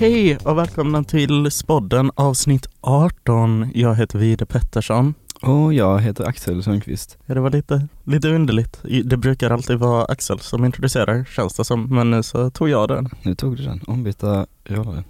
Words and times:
Hej 0.00 0.36
och 0.36 0.58
välkomna 0.58 1.04
till 1.04 1.50
Spodden 1.50 2.10
avsnitt 2.14 2.66
18. 2.80 3.70
Jag 3.74 3.94
heter 3.94 4.18
Vide 4.18 4.46
Pettersson. 4.46 5.14
Och 5.42 5.74
jag 5.74 6.00
heter 6.00 6.24
Axel 6.24 6.62
Sundqvist. 6.62 7.18
Ja, 7.26 7.34
det 7.34 7.40
var 7.40 7.50
lite, 7.50 7.88
lite 8.04 8.28
underligt. 8.28 8.82
Det 9.04 9.16
brukar 9.16 9.50
alltid 9.50 9.78
vara 9.78 10.04
Axel 10.04 10.40
som 10.40 10.64
introducerar, 10.64 11.24
känns 11.24 11.54
det 11.54 11.64
som. 11.64 11.94
Men 11.94 12.10
nu 12.10 12.22
så 12.22 12.50
tog 12.50 12.68
jag 12.68 12.88
den. 12.88 13.08
Nu 13.22 13.34
tog 13.34 13.56
du 13.56 13.62
den, 13.62 13.80
ombytta 13.86 14.46
roller. 14.64 15.04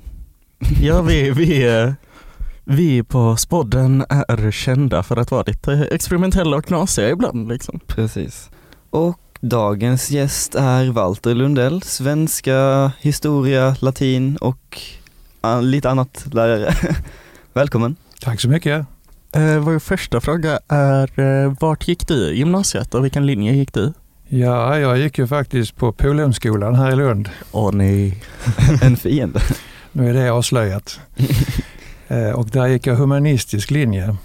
Ja, 0.82 1.02
vi, 1.02 1.30
vi, 1.30 1.80
eh, 1.82 1.92
vi 2.64 3.02
på 3.02 3.36
Spodden 3.36 4.04
är 4.08 4.50
kända 4.50 5.02
för 5.02 5.16
att 5.16 5.30
vara 5.30 5.44
lite 5.46 5.72
experimentella 5.72 6.56
och 6.56 6.64
knasiga 6.64 7.10
ibland 7.10 7.48
liksom. 7.48 7.80
Precis. 7.86 8.50
Och 8.90 9.20
dagens 9.40 10.10
gäst 10.10 10.54
är 10.54 10.92
Walter 10.92 11.34
Lundell, 11.34 11.82
svenska, 11.82 12.92
historia, 13.00 13.76
latin 13.80 14.36
och 14.36 14.80
lite 15.62 15.90
annat 15.90 16.26
lärare. 16.32 16.74
Välkommen. 17.52 17.96
Tack 18.20 18.40
så 18.40 18.48
mycket. 18.48 18.86
Eh, 19.32 19.58
vår 19.58 19.78
första 19.78 20.20
fråga 20.20 20.58
är, 20.68 21.20
eh, 21.20 21.52
vart 21.60 21.88
gick 21.88 22.08
du 22.08 22.30
i 22.30 22.38
gymnasiet 22.38 22.94
och 22.94 23.04
vilken 23.04 23.26
linje 23.26 23.52
gick 23.52 23.74
du? 23.74 23.92
Ja, 24.28 24.78
jag 24.78 24.98
gick 24.98 25.18
ju 25.18 25.26
faktiskt 25.26 25.76
på 25.76 25.92
Polhemsskolan 25.92 26.74
här 26.74 26.92
i 26.92 26.96
Lund. 26.96 27.28
Åh 27.52 27.72
nej. 27.72 28.22
en 28.82 28.96
fiende. 28.96 29.40
Nu 29.92 30.10
är 30.10 30.14
det 30.14 30.30
avslöjat. 30.30 31.00
eh, 32.08 32.30
och 32.30 32.48
där 32.48 32.66
gick 32.66 32.86
jag 32.86 32.94
humanistisk 32.96 33.70
linje. 33.70 34.16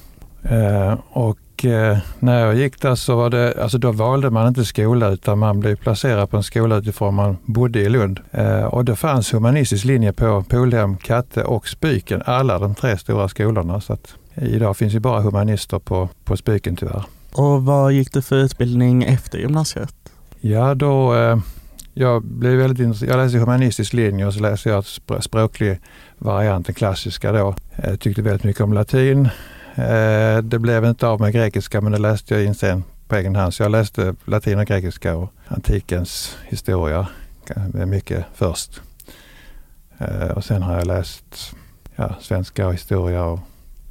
Eh, 0.43 0.97
och 1.09 1.37
eh, 1.65 1.97
när 2.19 2.39
jag 2.39 2.55
gick 2.55 2.81
där 2.81 2.95
så 2.95 3.15
var 3.15 3.29
det, 3.29 3.53
alltså 3.61 3.77
då 3.77 3.91
valde 3.91 4.29
man 4.29 4.47
inte 4.47 4.65
skola 4.65 5.09
utan 5.09 5.39
man 5.39 5.59
blev 5.59 5.75
placerad 5.75 6.29
på 6.29 6.37
en 6.37 6.43
skola 6.43 6.75
utifrån 6.75 7.15
man 7.15 7.37
bodde 7.45 7.79
i 7.79 7.89
Lund. 7.89 8.19
Eh, 8.31 8.63
och 8.63 8.85
det 8.85 8.95
fanns 8.95 9.33
humanistisk 9.33 9.85
linje 9.85 10.13
på 10.13 10.43
Polhem, 10.49 10.97
Katte 10.97 11.43
och 11.43 11.67
Spyken, 11.67 12.23
alla 12.25 12.59
de 12.59 12.75
tre 12.75 12.97
stora 12.97 13.27
skolorna. 13.27 13.81
Så 13.81 13.93
att 13.93 14.15
idag 14.35 14.77
finns 14.77 14.93
ju 14.93 14.99
bara 14.99 15.21
humanister 15.21 15.79
på, 15.79 16.09
på 16.23 16.37
Spyken 16.37 16.75
tyvärr. 16.75 17.03
Och 17.33 17.65
vad 17.65 17.93
gick 17.93 18.13
du 18.13 18.21
för 18.21 18.35
utbildning 18.35 19.03
efter 19.03 19.37
gymnasiet? 19.37 19.95
Ja, 20.41 20.75
då 20.75 21.15
eh, 21.15 21.37
jag 21.93 22.23
blev 22.23 22.53
väldigt 22.53 22.79
intresserad. 22.79 23.11
Jag 23.11 23.23
läste 23.23 23.37
humanistisk 23.37 23.93
linje 23.93 24.25
och 24.25 24.33
så 24.33 24.39
läste 24.39 24.69
jag 24.69 24.85
språklig 25.19 25.79
variant, 26.17 26.65
den 26.65 26.75
klassiska 26.75 27.31
då. 27.31 27.55
Jag 27.83 27.99
tyckte 27.99 28.21
väldigt 28.21 28.43
mycket 28.43 28.61
om 28.61 28.73
latin. 28.73 29.29
Eh, 29.75 30.37
det 30.37 30.59
blev 30.59 30.85
inte 30.85 31.07
av 31.07 31.21
med 31.21 31.33
grekiska 31.33 31.81
men 31.81 31.91
det 31.91 31.97
läste 31.97 32.33
jag 32.33 32.43
in 32.43 32.55
sen 32.55 32.83
på 33.07 33.15
egen 33.15 33.35
hand. 33.35 33.53
Så 33.53 33.63
jag 33.63 33.71
läste 33.71 34.15
latin 34.25 34.59
och 34.59 34.65
grekiska 34.65 35.15
och 35.15 35.33
antikens 35.47 36.37
historia 36.47 37.07
eh, 37.55 37.85
mycket 37.85 38.25
först. 38.33 38.81
Eh, 39.97 40.27
och 40.27 40.43
sen 40.43 40.61
har 40.61 40.77
jag 40.77 40.87
läst 40.87 41.55
ja, 41.95 42.15
svenska 42.21 42.67
och 42.67 42.73
historia 42.73 43.23
och 43.23 43.39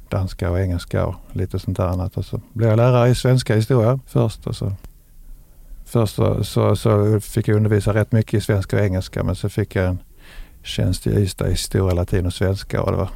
danska 0.09 0.49
och 0.49 0.59
engelska 0.59 1.05
och 1.05 1.15
lite 1.31 1.59
sånt 1.59 1.77
där 1.77 1.87
annat. 1.87 2.17
Och 2.17 2.25
så 2.25 2.41
blev 2.53 2.69
jag 2.69 2.77
lärare 2.77 3.09
i 3.09 3.15
svenska 3.15 3.55
historia 3.55 3.99
först 4.07 4.47
och 4.47 4.55
så 4.55 4.71
Först 5.85 6.15
så, 6.15 6.43
så, 6.43 6.75
så, 6.75 7.19
fick 7.19 7.47
jag 7.47 7.55
undervisa 7.55 7.93
rätt 7.93 8.11
mycket 8.11 8.33
i 8.33 8.41
svenska 8.41 8.77
och 8.77 8.83
engelska 8.83 9.23
men 9.23 9.35
så 9.35 9.49
fick 9.49 9.75
jag 9.75 9.85
en 9.85 9.99
tjänst 10.63 11.07
i 11.07 11.09
Ystad 11.09 11.47
i 11.47 11.51
historia, 11.51 11.93
latin 11.93 12.25
och 12.25 12.33
svenska 12.33 12.81
och 12.81 12.91
det 12.91 12.97
var 12.97 13.09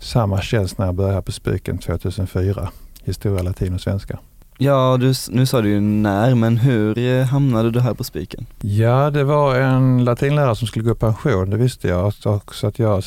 samma 0.00 0.42
tjänst 0.42 0.78
när 0.78 0.86
jag 0.86 0.94
började 0.94 1.22
på 1.22 1.32
Spyken 1.32 1.78
2004. 1.78 2.68
Historia, 3.04 3.42
latin 3.42 3.74
och 3.74 3.80
svenska. 3.80 4.18
Ja, 4.58 4.96
du, 5.00 5.14
nu 5.30 5.46
sa 5.46 5.60
du 5.60 5.68
ju 5.68 5.80
när, 5.80 6.34
men 6.34 6.56
hur 6.56 6.98
eh, 6.98 7.24
hamnade 7.24 7.70
du 7.70 7.80
här 7.80 7.94
på 7.94 8.04
Spiken? 8.04 8.46
Ja, 8.60 9.10
det 9.10 9.24
var 9.24 9.54
en 9.56 10.04
latinlärare 10.04 10.56
som 10.56 10.66
skulle 10.66 10.84
gå 10.84 10.92
i 10.92 10.94
pension, 10.94 11.50
det 11.50 11.56
visste 11.56 11.88
jag. 11.88 12.12
Så 12.12 12.66
att 12.66 12.78
jag 12.78 13.02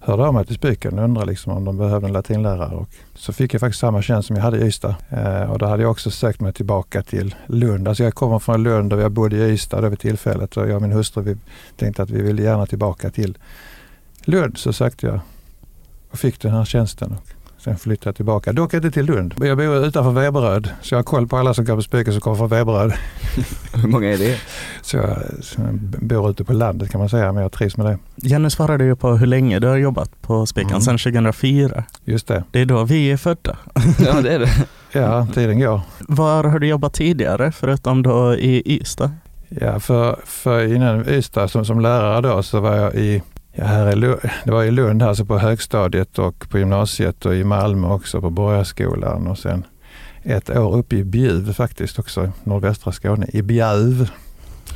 hörde 0.00 0.26
av 0.26 0.34
mig 0.34 0.46
till 0.46 0.54
Spiken 0.54 0.98
och 0.98 1.04
undrade 1.04 1.26
liksom 1.26 1.52
om 1.52 1.64
de 1.64 1.76
behövde 1.76 2.06
en 2.06 2.12
latinlärare. 2.12 2.74
Och 2.74 2.88
så 3.14 3.32
fick 3.32 3.54
jag 3.54 3.60
faktiskt 3.60 3.80
samma 3.80 4.02
tjänst 4.02 4.26
som 4.26 4.36
jag 4.36 4.42
hade 4.42 4.58
i 4.58 4.66
Ystad. 4.66 4.94
Eh, 5.08 5.50
och 5.50 5.58
då 5.58 5.66
hade 5.66 5.82
jag 5.82 5.90
också 5.90 6.10
sökt 6.10 6.40
mig 6.40 6.52
tillbaka 6.52 7.02
till 7.02 7.34
Lund. 7.46 7.88
Alltså 7.88 8.04
jag 8.04 8.14
kommer 8.14 8.38
från 8.38 8.62
Lund 8.62 8.92
och 8.92 9.00
jag 9.00 9.12
bodde 9.12 9.36
i 9.36 9.52
Ystad 9.52 9.80
då 9.80 9.88
vid 9.88 9.98
tillfället 9.98 10.56
och 10.56 10.68
jag 10.68 10.76
och 10.76 10.82
min 10.82 10.92
hustru 10.92 11.22
vi 11.22 11.36
tänkte 11.76 12.02
att 12.02 12.10
vi 12.10 12.22
ville 12.22 12.42
gärna 12.42 12.66
tillbaka 12.66 13.10
till 13.10 13.38
Lund. 14.24 14.58
Så 14.58 14.72
sökte 14.72 15.06
jag 15.06 15.20
och 16.12 16.18
fick 16.18 16.40
den 16.40 16.52
här 16.52 16.64
tjänsten. 16.64 17.12
Och 17.12 17.32
Sen 17.64 17.78
flyttade 17.78 18.08
jag 18.08 18.16
tillbaka, 18.16 18.52
dock 18.52 18.74
inte 18.74 18.90
till 18.90 19.04
Lund. 19.04 19.34
Jag 19.40 19.56
bor 19.56 19.86
utanför 19.86 20.10
Veberöd, 20.10 20.70
så 20.80 20.94
jag 20.94 20.98
har 20.98 21.02
koll 21.04 21.28
på 21.28 21.36
alla 21.36 21.54
som 21.54 21.64
går 21.64 21.76
på 21.76 21.82
Spöken 21.82 22.12
som 22.12 22.20
kommer 22.20 22.36
från 22.36 22.48
Veberöd. 22.48 22.92
Hur 23.74 23.88
många 23.88 24.12
är 24.12 24.18
det? 24.18 24.40
Så 24.82 24.96
jag, 24.96 25.18
så 25.40 25.60
jag 25.60 25.74
bor 25.80 26.30
ute 26.30 26.44
på 26.44 26.52
landet 26.52 26.90
kan 26.90 26.98
man 26.98 27.08
säga, 27.08 27.32
men 27.32 27.42
jag 27.42 27.52
trivs 27.52 27.76
med 27.76 27.86
det. 27.86 27.98
Jenny 28.16 28.50
svarade 28.50 28.84
ju 28.84 28.96
på 28.96 29.10
hur 29.10 29.26
länge 29.26 29.58
du 29.58 29.66
har 29.66 29.76
jobbat 29.76 30.22
på 30.22 30.46
Spiken, 30.46 30.70
mm. 30.70 30.80
sedan 30.80 30.98
2004. 30.98 31.84
Just 32.04 32.26
det. 32.26 32.44
Det 32.50 32.60
är 32.60 32.66
då 32.66 32.84
vi 32.84 33.10
är 33.10 33.16
födda. 33.16 33.56
ja, 34.06 34.20
det 34.20 34.34
är 34.34 34.38
det. 34.38 34.66
ja, 34.92 35.26
tiden 35.34 35.60
går. 35.60 35.80
Var 35.98 36.44
har 36.44 36.58
du 36.58 36.66
jobbat 36.66 36.92
tidigare, 36.92 37.52
förutom 37.52 38.02
då 38.02 38.34
i 38.34 38.62
Ystad? 38.66 39.10
Ja, 39.48 39.80
för, 39.80 40.18
för 40.24 40.74
innan 40.74 41.08
Ystad 41.08 41.48
som, 41.48 41.64
som 41.64 41.80
lärare 41.80 42.20
då 42.20 42.42
så 42.42 42.60
var 42.60 42.76
jag 42.76 42.94
i 42.94 43.22
Ja, 43.54 43.64
här 43.64 43.96
Lund, 43.96 44.20
det 44.44 44.50
var 44.50 44.64
i 44.64 44.70
Lund 44.70 45.02
alltså 45.02 45.24
på 45.24 45.38
högstadiet 45.38 46.18
och 46.18 46.48
på 46.48 46.58
gymnasiet 46.58 47.26
och 47.26 47.34
i 47.34 47.44
Malmö 47.44 47.88
också 47.88 48.20
på 48.20 48.30
Borgarskolan 48.30 49.26
och 49.26 49.38
sen 49.38 49.64
ett 50.22 50.50
år 50.50 50.76
uppe 50.76 50.96
i 50.96 51.04
Bjuv 51.04 51.52
faktiskt 51.52 51.98
också, 51.98 52.32
nordvästra 52.44 52.92
Skåne, 52.92 53.26
i 53.32 53.42
Bjuv. 53.42 54.10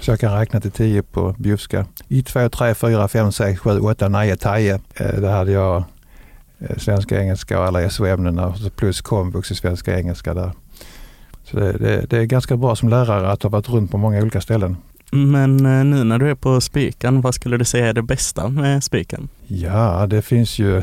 Så 0.00 0.10
jag 0.10 0.20
kan 0.20 0.38
räkna 0.38 0.60
till 0.60 0.70
tio 0.70 1.02
på 1.02 1.34
bjuvska. 1.38 1.86
I 2.08 2.22
2, 2.22 2.48
3, 2.48 2.74
4, 2.74 3.08
5, 3.08 3.32
6, 3.32 3.60
7, 3.60 3.80
8, 3.80 4.08
9, 4.08 4.36
10. 4.36 4.80
Där 4.98 5.32
hade 5.32 5.52
jag 5.52 5.84
eh, 6.58 6.76
svenska, 6.76 7.20
engelska 7.20 7.60
och 7.60 7.66
alla 7.66 7.90
SO-ämnena 7.90 8.54
plus 8.76 9.00
komvux 9.00 9.50
i 9.50 9.54
svenska 9.54 9.92
och 9.92 9.98
engelska 9.98 10.34
där. 10.34 10.52
Så 11.44 11.56
det, 11.56 11.72
det, 11.72 12.10
det 12.10 12.18
är 12.18 12.24
ganska 12.24 12.56
bra 12.56 12.76
som 12.76 12.88
lärare 12.88 13.30
att 13.30 13.42
ha 13.42 13.50
varit 13.50 13.68
runt 13.68 13.90
på 13.90 13.98
många 13.98 14.22
olika 14.22 14.40
ställen. 14.40 14.76
Men 15.10 15.66
eh, 15.66 15.84
nu 15.84 16.04
när 16.04 16.18
du 16.18 16.30
är 16.30 16.34
på 16.34 16.60
Spiken, 16.60 17.20
vad 17.20 17.34
skulle 17.34 17.56
du 17.56 17.64
säga 17.64 17.86
är 17.86 17.92
det 17.92 18.02
bästa 18.02 18.48
med 18.48 18.84
Spiken? 18.84 19.28
Ja, 19.46 20.06
det 20.06 20.22
finns 20.22 20.58
ju... 20.58 20.82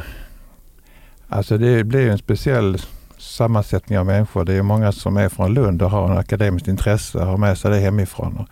Alltså 1.30 1.58
det 1.58 1.84
blir 1.84 2.10
en 2.10 2.18
speciell 2.18 2.78
sammansättning 3.18 4.00
av 4.00 4.06
människor. 4.06 4.46
Det 4.46 4.54
är 4.54 4.62
många 4.62 4.92
som 4.92 5.18
är 5.18 5.30
från 5.30 5.54
Lund 5.54 5.82
och 5.82 5.92
har 5.92 6.12
en 6.12 6.18
akademiskt 6.18 6.68
intresse, 6.68 7.18
och 7.20 7.26
har 7.26 7.38
med 7.38 7.58
sig 7.58 7.72
det 7.72 7.80
hemifrån. 7.80 8.46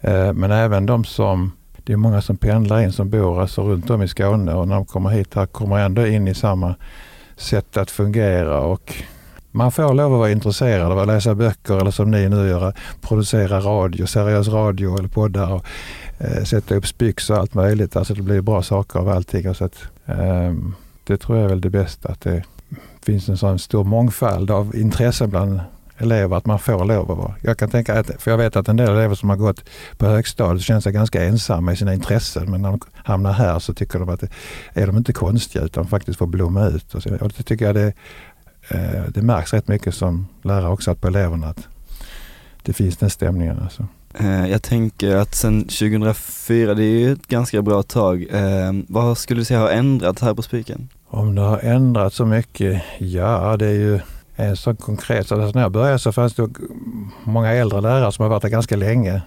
Eh, 0.00 0.32
men 0.32 0.50
även 0.50 0.86
de 0.86 1.04
som, 1.04 1.52
det 1.84 1.92
är 1.92 1.96
många 1.96 2.22
som 2.22 2.36
pendlar 2.36 2.80
in 2.80 2.92
som 2.92 3.10
bor 3.10 3.40
alltså 3.40 3.62
runt 3.62 3.90
om 3.90 4.02
i 4.02 4.08
Skåne 4.08 4.54
och 4.54 4.68
när 4.68 4.74
de 4.74 4.86
kommer 4.86 5.10
hit 5.10 5.34
här 5.34 5.46
kommer 5.46 5.78
ändå 5.78 6.06
in 6.06 6.28
i 6.28 6.34
samma 6.34 6.74
sätt 7.36 7.76
att 7.76 7.90
fungera 7.90 8.60
och 8.60 8.94
man 9.50 9.72
får 9.72 9.94
lov 9.94 10.12
att 10.12 10.18
vara 10.18 10.30
intresserad 10.30 10.92
av 10.92 10.98
att 10.98 11.06
läsa 11.06 11.34
böcker 11.34 11.76
eller 11.80 11.90
som 11.90 12.10
ni 12.10 12.28
nu 12.28 12.48
gör, 12.48 12.74
producera 13.00 13.60
radio, 13.60 14.06
seriös 14.06 14.48
radio 14.48 14.98
eller 14.98 15.08
poddar 15.08 15.52
och 15.52 15.64
eh, 16.18 16.44
sätta 16.44 16.74
upp 16.74 16.86
spyx 16.86 17.30
och 17.30 17.36
allt 17.36 17.54
möjligt. 17.54 17.96
Alltså 17.96 18.14
det 18.14 18.22
blir 18.22 18.40
bra 18.40 18.62
saker 18.62 18.98
av 18.98 19.08
allting. 19.08 19.54
Så 19.54 19.64
att, 19.64 19.82
eh, 20.06 20.54
det 21.04 21.16
tror 21.16 21.38
jag 21.38 21.44
är 21.44 21.48
väl 21.48 21.60
det 21.60 21.70
bästa, 21.70 22.08
att 22.08 22.20
det 22.20 22.42
finns 23.02 23.28
en 23.28 23.36
sån 23.36 23.58
stor 23.58 23.84
mångfald 23.84 24.50
av 24.50 24.76
intressen 24.76 25.30
bland 25.30 25.60
elever 25.98 26.36
att 26.36 26.46
man 26.46 26.58
får 26.58 26.84
lov 26.84 27.10
att 27.10 27.18
vara. 27.18 27.34
Jag 27.42 27.58
kan 27.58 27.70
tänka 27.70 27.98
att, 27.98 28.22
för 28.22 28.30
jag 28.30 28.38
vet 28.38 28.56
att 28.56 28.68
en 28.68 28.76
del 28.76 28.90
elever 28.90 29.14
som 29.14 29.28
har 29.28 29.36
gått 29.36 29.64
på 29.96 30.06
högstadiet 30.06 30.62
känner 30.62 30.80
sig 30.80 30.92
ganska 30.92 31.24
ensamma 31.24 31.72
i 31.72 31.76
sina 31.76 31.94
intressen 31.94 32.50
men 32.50 32.62
när 32.62 32.70
de 32.70 32.80
hamnar 32.94 33.32
här 33.32 33.58
så 33.58 33.74
tycker 33.74 33.98
de 33.98 34.08
att 34.08 34.20
det, 34.20 34.28
är 34.74 34.86
de 34.86 34.96
inte 34.96 35.12
konstiga 35.12 35.64
utan 35.64 35.86
faktiskt 35.86 36.18
får 36.18 36.26
blomma 36.26 36.66
ut. 36.68 36.94
Och, 36.94 37.02
så, 37.02 37.14
och 37.14 37.32
det 37.36 37.42
tycker 37.42 37.64
jag 37.66 37.74
det, 37.74 37.92
det 39.08 39.22
märks 39.22 39.52
rätt 39.52 39.68
mycket 39.68 39.94
som 39.94 40.26
lärare 40.42 40.68
också 40.68 40.94
på 40.94 41.08
eleverna 41.08 41.46
att 41.46 41.68
det 42.62 42.72
finns 42.72 42.96
den 42.96 43.10
stämningen. 43.10 43.58
Alltså. 43.62 43.86
Eh, 44.14 44.50
jag 44.50 44.62
tänker 44.62 45.16
att 45.16 45.34
sedan 45.34 45.62
2004, 45.62 46.74
det 46.74 46.84
är 46.84 46.98
ju 46.98 47.12
ett 47.12 47.26
ganska 47.26 47.62
bra 47.62 47.82
tag. 47.82 48.26
Eh, 48.30 48.72
vad 48.88 49.18
skulle 49.18 49.40
du 49.40 49.44
säga 49.44 49.60
har 49.60 49.70
ändrats 49.70 50.22
här 50.22 50.34
på 50.34 50.42
Spiken? 50.42 50.88
Om 51.08 51.34
det 51.34 51.42
har 51.42 51.58
ändrats 51.58 52.16
så 52.16 52.26
mycket? 52.26 52.82
Ja, 52.98 53.56
det 53.56 53.66
är 53.66 53.72
ju 53.72 54.00
en 54.36 54.56
sån 54.56 54.76
konkret. 54.76 55.32
Alltså 55.32 55.50
när 55.54 55.62
jag 55.62 55.72
började 55.72 55.98
så 55.98 56.12
fanns 56.12 56.34
det 56.34 56.48
många 57.24 57.52
äldre 57.52 57.80
lärare 57.80 58.12
som 58.12 58.22
har 58.22 58.30
varit 58.30 58.42
där 58.42 58.48
ganska 58.48 58.76
länge. 58.76 59.22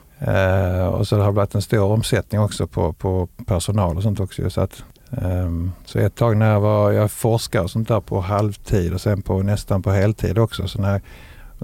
och 0.92 1.08
så 1.08 1.18
har 1.18 1.26
det 1.26 1.32
varit 1.32 1.56
en 1.56 1.62
stor 1.62 1.84
omsättning 1.84 2.42
också 2.42 2.68
på, 2.68 2.94
på 2.94 3.28
personal 3.46 3.98
och 3.98 4.04
sånt 4.04 4.20
också. 4.20 4.50
Så 4.50 4.62
att 4.62 4.84
så 5.86 6.00
ett 6.00 6.16
tag 6.16 6.38
när 6.38 6.52
jag 6.52 6.62
var 6.62 6.92
jag 6.92 7.12
forskare 7.12 7.64
och 7.64 7.72
sånt 7.72 7.88
där 7.88 8.00
på 8.00 8.22
halvtid 8.22 8.94
och 8.94 9.02
sen 9.02 9.22
på 9.22 9.42
nästan 9.44 9.82
på 9.82 9.92
heltid 9.92 10.38
också. 10.38 10.68
Så 10.68 10.82
när, 10.82 11.02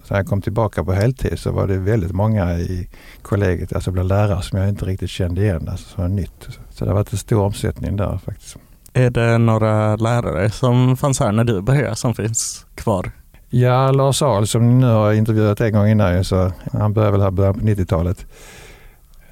när 0.09 0.17
jag 0.17 0.27
kom 0.27 0.41
tillbaka 0.41 0.83
på 0.83 0.94
heltid 0.94 1.39
så 1.39 1.51
var 1.51 1.67
det 1.67 1.77
väldigt 1.77 2.11
många 2.11 2.53
i 2.59 2.89
kollegiet, 3.21 3.73
alltså 3.73 3.91
bland 3.91 4.09
lärare 4.09 4.41
som 4.41 4.59
jag 4.59 4.69
inte 4.69 4.85
riktigt 4.85 5.09
kände 5.09 5.41
igen, 5.41 5.67
alltså 5.71 5.89
som 5.89 6.03
var 6.03 6.09
nytt. 6.09 6.47
Så 6.69 6.85
det 6.85 6.91
har 6.91 6.95
varit 6.95 7.11
en 7.11 7.17
stor 7.17 7.41
omsättning 7.41 7.97
där 7.97 8.17
faktiskt. 8.17 8.57
Är 8.94 9.09
det 9.09 9.38
några 9.38 9.95
lärare 9.95 10.49
som 10.49 10.97
fanns 10.97 11.19
här 11.19 11.31
när 11.31 11.44
du 11.44 11.61
började 11.61 11.95
som 11.95 12.15
finns 12.15 12.65
kvar? 12.75 13.11
Ja, 13.49 13.91
Lars 13.91 14.21
Ahl 14.21 14.47
som 14.47 14.69
ni 14.69 14.73
nu 14.73 14.88
har 14.88 15.13
intervjuat 15.13 15.61
en 15.61 15.73
gång 15.73 15.88
innan 15.88 16.23
så 16.23 16.51
han 16.71 16.94
började 16.94 17.11
väl 17.11 17.21
här 17.21 17.31
början 17.31 17.53
på 17.53 17.59
90-talet. 17.59 18.25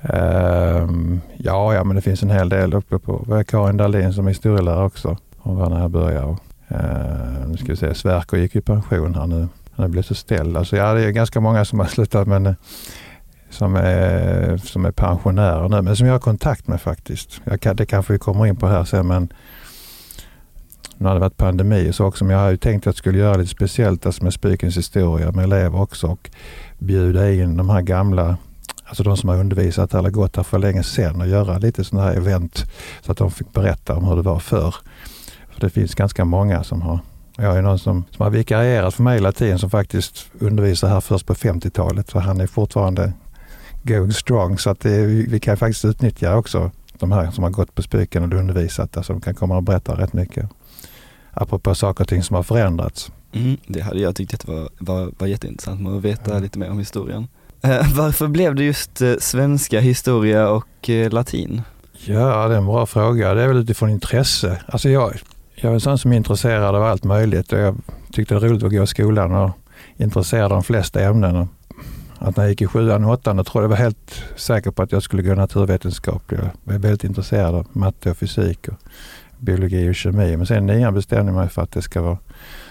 Ehm, 0.10 1.22
ja, 1.38 1.74
ja, 1.74 1.84
men 1.84 1.96
det 1.96 2.02
finns 2.02 2.24
en 2.24 2.30
hel 2.30 2.50
del 2.50 2.74
uppe 2.74 3.00
på 3.00 3.24
vad 3.28 3.40
är 3.40 3.44
Karin 3.44 3.78
Dahlin 3.78 4.14
som 4.14 4.26
är 4.26 4.30
historielärare 4.30 4.86
också. 4.86 5.18
Hon 5.38 5.56
var 5.56 5.70
när 5.70 5.80
jag 5.80 5.92
började. 5.92 6.28
Uh, 6.28 6.38
ehm, 6.68 7.52
nu 7.52 7.58
ska 7.58 7.68
vi 7.68 7.76
se, 7.76 7.96
Sverker 7.96 8.38
gick 8.38 8.56
i 8.56 8.62
pension 8.62 9.16
här 9.16 9.28
nu. 9.28 9.48
Han 9.72 9.92
blev 9.92 10.02
så 10.02 10.16
ställd. 10.16 10.58
Alltså, 10.58 10.78
ja, 10.78 10.94
det 10.94 11.06
är 11.06 11.12
ganska 11.12 11.40
många 11.40 11.66
som 11.66 11.80
har 11.80 11.86
slutat 11.86 12.28
men 12.28 12.46
eh, 12.46 12.54
som 13.50 13.76
är, 13.76 14.58
som 14.58 14.86
är 14.86 14.92
pensionärer 14.92 15.70
nu, 15.70 15.82
men 15.82 15.96
som 15.96 16.08
jag 16.08 16.14
har 16.14 16.20
kontakt 16.20 16.68
med 16.68 16.82
faktiskt. 16.82 17.42
Jag 17.44 17.62
kan, 17.62 17.76
det 17.76 17.86
kanske 17.86 18.14
vi 18.14 18.20
kommer 18.20 18.46
in 18.46 18.56
på 18.56 18.68
här 18.68 18.84
sen, 18.84 19.08
men 19.08 19.34
nu 20.98 21.08
har 21.08 21.14
det 21.14 21.20
varit 21.20 21.38
pandemi 21.38 21.90
och 21.90 21.96
så 21.96 22.06
också, 22.06 22.26
men 22.26 22.36
jag 22.36 22.44
har 22.44 22.52
ju 22.52 22.58
tänkt 22.58 22.82
att 22.82 22.86
jag 22.86 22.96
skulle 22.96 23.18
göra 23.18 23.38
lite 23.38 23.50
speciellt 23.50 24.06
alltså 24.06 24.24
med 24.24 24.34
Spikens 24.34 24.78
historia 24.78 25.32
med 25.32 25.44
elever 25.44 25.82
också 25.82 26.08
och 26.08 26.30
bjuda 26.80 27.32
in 27.32 27.58
de 27.58 27.70
här 27.70 27.82
gamla, 27.82 28.38
alltså 28.86 29.04
de 29.04 29.18
som 29.18 29.30
har 29.30 29.40
undervisat 29.40 29.94
eller 29.94 30.10
gått 30.10 30.36
här 30.36 30.44
för 30.44 30.60
länge 30.60 30.84
sedan 30.84 31.22
och 31.22 31.28
göra 31.28 31.58
lite 31.58 31.84
sådana 31.84 32.08
här 32.08 32.16
event 32.16 32.72
så 33.02 33.12
att 33.12 33.18
de 33.18 33.32
fick 33.32 33.54
berätta 33.54 33.96
om 33.96 34.04
hur 34.04 34.16
det 34.16 34.22
var 34.22 34.40
förr. 34.40 34.76
För 35.50 35.62
det 35.62 35.70
finns 35.70 35.96
ganska 35.96 36.26
många 36.26 36.64
som 36.64 36.82
har 36.82 37.00
jag 37.38 37.58
är 37.58 37.62
någon 37.62 37.80
som, 37.80 38.06
som 38.12 38.24
har 38.24 38.30
vikarierat 38.30 38.94
för 38.94 39.04
mig 39.04 39.18
i 39.18 39.22
latin 39.22 39.60
som 39.60 39.70
faktiskt 39.70 40.28
undervisar 40.40 40.88
här 40.88 41.02
först 41.02 41.26
på 41.26 41.34
50-talet. 41.34 42.10
Så 42.10 42.20
han 42.20 42.42
är 42.42 42.48
fortfarande 42.48 43.14
going 43.84 44.12
strong. 44.12 44.58
Så 44.58 44.70
att 44.70 44.80
det, 44.80 45.06
vi 45.06 45.40
kan 45.40 45.58
faktiskt 45.58 45.86
utnyttja 45.86 46.38
också 46.38 46.72
de 47.00 47.12
här 47.12 47.32
som 47.32 47.44
har 47.44 47.52
gått 47.52 47.76
på 47.76 47.82
Spöken 47.82 48.24
och 48.24 48.40
undervisat. 48.40 48.98
Alltså 48.98 49.14
de 49.14 49.22
kan 49.22 49.36
komma 49.36 49.58
och 49.58 49.64
berätta 49.64 49.98
rätt 49.98 50.14
mycket. 50.14 50.50
Apropå 51.32 51.76
saker 51.76 52.04
och 52.04 52.08
ting 52.08 52.24
som 52.24 52.36
har 52.36 52.44
förändrats. 52.44 53.12
Mm, 53.34 53.58
det 53.68 53.82
hade 53.82 54.00
jag 54.00 54.16
tyckt 54.16 54.48
var, 54.48 54.70
var, 54.80 55.12
var 55.18 55.28
jätteintressant 55.28 55.88
att 55.88 56.02
veta 56.02 56.32
mm. 56.32 56.44
lite 56.44 56.60
mer 56.60 56.72
om 56.72 56.80
historien. 56.80 57.28
Eh, 57.66 57.96
varför 57.96 58.28
blev 58.28 58.56
det 58.56 58.64
just 58.64 59.02
eh, 59.02 59.14
svenska, 59.20 59.80
historia 59.80 60.50
och 60.50 60.90
eh, 60.90 61.12
latin? 61.12 61.62
Ja, 62.06 62.48
det 62.48 62.54
är 62.54 62.58
en 62.58 62.66
bra 62.66 62.86
fråga. 62.86 63.34
Det 63.34 63.42
är 63.42 63.48
väl 63.48 63.58
utifrån 63.58 63.90
intresse. 63.90 64.62
Alltså 64.68 64.90
jag, 64.90 65.14
jag 65.56 65.70
är 65.70 65.74
en 65.74 65.80
sån 65.80 65.98
som 65.98 66.12
är 66.12 66.18
intresserad 66.18 66.76
av 66.76 66.84
allt 66.84 67.04
möjligt. 67.04 67.54
och 67.54 67.60
Jag 67.60 67.76
tyckte 68.12 68.34
det 68.34 68.40
var 68.40 68.48
roligt 68.48 68.64
att 68.64 68.72
gå 68.72 68.84
i 68.84 68.88
skolan 68.88 69.36
och 69.36 69.52
intresserad 69.98 70.44
av 70.44 70.50
de 70.50 70.64
flesta 70.64 71.02
ämnen 71.02 71.48
att 72.20 72.38
när 72.38 72.44
jag 72.44 72.50
gick 72.50 72.62
i 72.62 72.68
sjuan 72.68 73.04
och 73.04 73.12
åttan, 73.12 73.46
tror 73.46 73.64
jag 73.64 73.70
var 73.70 73.76
helt 73.76 74.24
säker 74.36 74.72
på 74.72 74.84
att 74.84 74.92
jag 74.92 75.04
skulle 75.04 75.24
gå 75.24 75.36
naturvetenskap. 75.36 76.24
Jag 76.32 76.50
var 76.64 76.78
väldigt 76.78 77.04
intresserad 77.04 77.56
av 77.56 77.68
matte 77.72 78.10
och 78.10 78.18
fysik 78.18 78.68
och 78.68 78.78
biologi 79.40 79.90
och 79.90 79.96
kemi. 79.96 80.38
Men 80.38 80.46
sen 80.46 80.66
nian 80.66 80.94
bestämde 80.94 81.32
jag 81.32 81.40
mig 81.40 81.50
för 81.50 81.62
att 81.62 81.72
det 81.72 81.82
ska 81.82 82.02
vara 82.02 82.18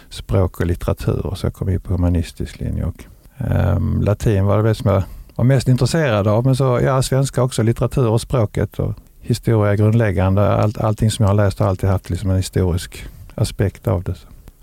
språk 0.09 0.61
och 0.61 0.67
litteratur 0.67 1.27
och 1.27 1.39
så 1.39 1.51
kom 1.51 1.69
in 1.69 1.81
på 1.81 1.93
humanistisk 1.93 2.61
linje. 2.61 2.85
Och, 2.85 3.05
um, 3.39 4.03
latin 4.03 4.45
var 4.45 4.63
det 4.63 4.75
som 4.75 4.91
jag 4.91 5.03
var 5.35 5.45
mest 5.45 5.69
intresserad 5.69 6.29
av. 6.29 6.45
Men 6.45 6.57
så 6.57 6.81
ja, 6.83 7.03
svenska 7.03 7.43
också, 7.43 7.63
litteratur 7.63 8.09
och 8.09 8.21
språket 8.21 8.79
och 8.79 8.95
historia 9.21 9.73
är 9.73 9.77
grundläggande. 9.77 10.55
Allt, 10.55 10.79
allting 10.79 11.11
som 11.11 11.23
jag 11.23 11.31
har 11.31 11.37
läst 11.37 11.59
har 11.59 11.67
alltid 11.67 11.89
haft 11.91 12.11
liksom 12.11 12.31
en 12.31 12.37
historisk 12.37 13.05
aspekt 13.35 13.89
av 13.89 14.03
det. 14.03 14.17